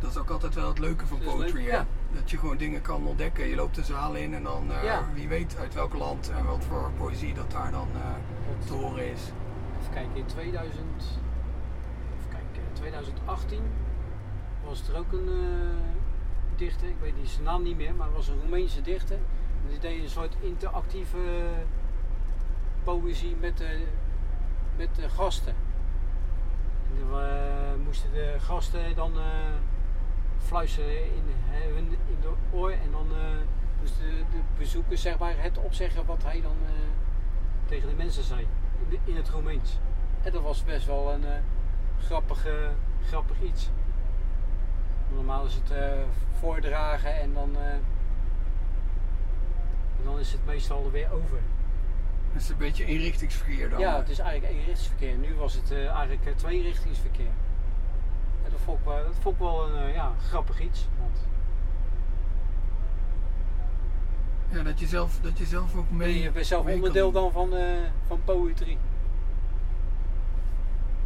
[0.00, 1.76] Dat is ook altijd wel het leuke van leuk, poetry, hè?
[1.76, 1.86] ja.
[2.14, 3.46] Dat je gewoon dingen kan ontdekken.
[3.46, 5.04] Je loopt de zaal in en dan eh, Ja.
[5.14, 9.10] wie weet uit welk land en wat voor poëzie dat daar dan eh, te horen
[9.10, 9.20] is.
[9.80, 10.74] Even kijken, in 2000,
[12.18, 13.60] even kijken, in 2018
[14.64, 18.16] was er ook een eh, dichter, ik weet die zijn naam niet meer, maar het
[18.16, 19.16] was een Roemeense dichter.
[19.64, 21.18] En die deed een soort interactieve
[22.84, 23.86] poëzie met de,
[24.76, 25.54] met de gasten.
[26.90, 29.12] En dan moesten de gasten dan
[30.46, 31.22] fluisteren in,
[31.74, 33.18] hun in de oor en dan eh,
[33.80, 36.72] moesten de, de bezoekers zeg maar, het opzeggen wat hij dan eh,
[37.68, 39.78] tegen de mensen zei in, de- in het Roemeens.
[40.22, 41.32] En dat was best wel een eh,
[42.04, 42.46] grappig,
[43.06, 43.68] grappig iets.
[45.14, 45.72] Normaal is het
[46.38, 47.80] voordragen en dan, en
[50.04, 51.38] dan is het meestal weer over.
[52.32, 53.80] Dat is een beetje inrichtingsverkeer dan.
[53.80, 55.16] Ja, het is eigenlijk eenrichtingsverkeer.
[55.16, 57.30] Nu was het eigenlijk tweerichtingsverkeer.
[58.60, 60.88] Dat vond ik wel, dat vond ik wel een eh, ja, grappig iets.
[60.98, 61.18] Want
[64.48, 66.20] Ja, dat je zelf, dat je zelf ook mee.
[66.22, 67.64] je bent zelf onderdeel dan van, eh
[68.06, 68.78] van poëtrie.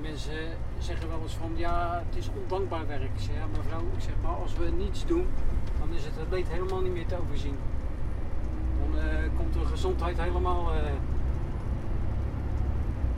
[0.01, 0.33] Mensen
[0.79, 3.03] zeggen wel eens van ja, het is ondankbaar werk.
[3.03, 5.27] Ik zeg ja mevrouw, ik zeg maar als we niets doen,
[5.79, 7.57] dan is het, het leed helemaal niet meer te overzien.
[8.81, 10.73] Dan eh, komt de gezondheid helemaal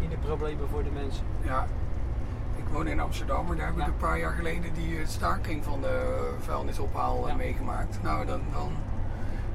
[0.00, 1.24] in de problemen voor de mensen.
[1.42, 1.66] Ja,
[2.66, 5.64] ik woon in Amsterdam, maar daar heb ik een paar jaar geleden die eh, staking
[5.64, 8.02] van de vuilnisophaal eh, meegemaakt.
[8.02, 8.72] Nou, dan, dan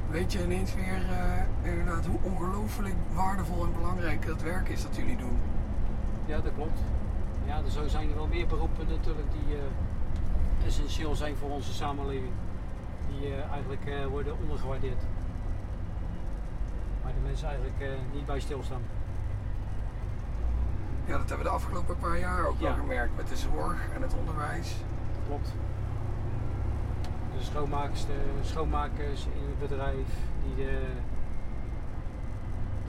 [0.10, 4.96] weet je ineens weer eh, inderdaad hoe ongelooflijk waardevol en belangrijk dat werk is dat
[4.96, 5.38] jullie doen.
[6.26, 6.80] Ja, dat klopt.
[7.46, 11.74] Ja, er zo zijn er wel meer beroepen natuurlijk die eh, essentieel zijn voor onze
[11.74, 12.34] samenleving.
[13.10, 15.02] Die eh, eigenlijk eh, worden ondergewaardeerd.
[17.04, 18.82] Waar de mensen eigenlijk eh, niet bij stilstaan.
[21.06, 24.02] Ja, dat hebben we de afgelopen paar jaar ook wel gemerkt met de zorg en
[24.02, 24.76] het onderwijs.
[25.28, 25.54] Klopt.
[27.38, 30.08] De schoonmakers, de schoonmakers in het bedrijf
[30.44, 30.80] die, de,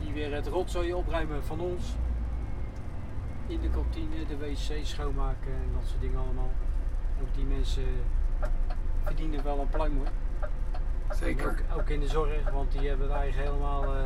[0.01, 1.97] die weer het rotzooi opruimen van ons.
[3.47, 6.51] In de kantine, de wc schoonmaken en dat soort dingen allemaal.
[7.23, 7.87] Ook die mensen
[9.03, 10.09] verdienen wel een pluim hoor.
[11.17, 11.49] Zeker.
[11.49, 14.03] Ook, ook in de zorg, want die hebben eigenlijk helemaal eh,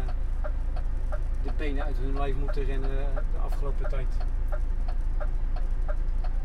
[1.47, 4.07] de benen uit hun lijf moeten rennen eh, de afgelopen tijd.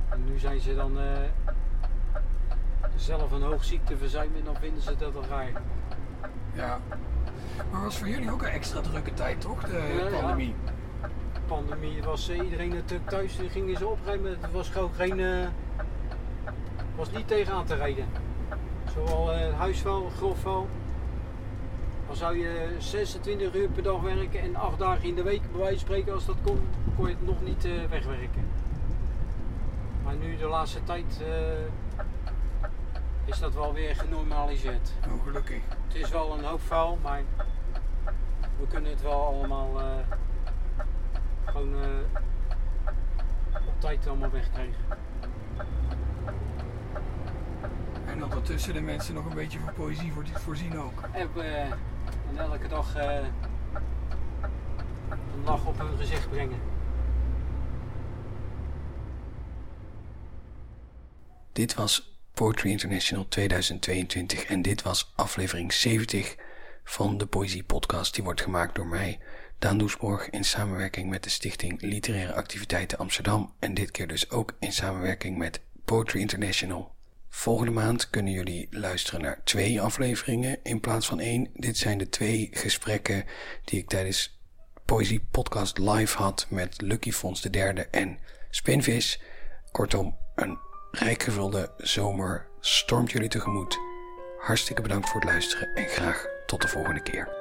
[0.09, 1.05] En nu zijn ze dan eh,
[2.95, 5.51] zelf een hoog ziekteverzuim en dan vinden ze dat wel raar.
[6.53, 6.79] Ja.
[7.71, 9.63] Maar was voor jullie ook een extra drukke tijd, toch?
[9.63, 10.19] De Ja, ja.
[10.19, 10.55] pandemie.
[11.47, 14.37] pandemie was eh, iedereen natuurlijk thuis en gingen ze opruimen.
[14.41, 15.19] Het was gewoon geen.
[15.19, 15.47] eh,
[16.95, 18.05] was niet tegenaan te rijden.
[18.93, 20.67] Zowel huisvuil, grofvuil.
[22.11, 25.59] Dan zou je 26 uur per dag werken en 8 dagen in de week, bij
[25.59, 26.59] wijze van spreken, als dat kon,
[26.95, 28.47] kon je het nog niet eh, wegwerken.
[30.03, 32.05] Maar nu de laatste tijd eh,
[33.25, 34.91] is dat wel weer genormaliseerd.
[35.07, 35.61] Oh, gelukkig.
[35.87, 37.21] Het is wel een hoop vuil, maar
[38.59, 39.85] we kunnen het wel allemaal eh,
[41.45, 41.73] gewoon
[43.67, 44.75] op tijd allemaal wegkrijgen.
[48.05, 51.01] En ondertussen de mensen nog een beetje voor poëzie voor- voorzien ook.
[51.11, 51.29] En,
[52.31, 53.15] en elke dag eh,
[55.09, 56.59] een lach op hun gezicht brengen.
[61.51, 66.35] Dit was Poetry International 2022 en dit was aflevering 70
[66.83, 68.13] van de Poëzie Podcast.
[68.13, 69.19] Die wordt gemaakt door mij,
[69.59, 74.55] Daan Doesborg, in samenwerking met de Stichting Literaire Activiteiten Amsterdam en dit keer dus ook
[74.59, 76.95] in samenwerking met Poetry International.
[77.33, 81.49] Volgende maand kunnen jullie luisteren naar twee afleveringen in plaats van één.
[81.53, 83.25] Dit zijn de twee gesprekken
[83.65, 84.39] die ik tijdens
[84.85, 88.19] Poëzie Podcast live had met Lucky Fons de derde en
[88.49, 89.21] Spinvis.
[89.71, 90.57] Kortom, een
[90.91, 93.79] rijk gevulde zomer stormt jullie tegemoet.
[94.39, 97.40] Hartstikke bedankt voor het luisteren en graag tot de volgende keer.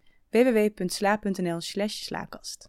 [0.33, 2.59] www.sla.nl/slaakast.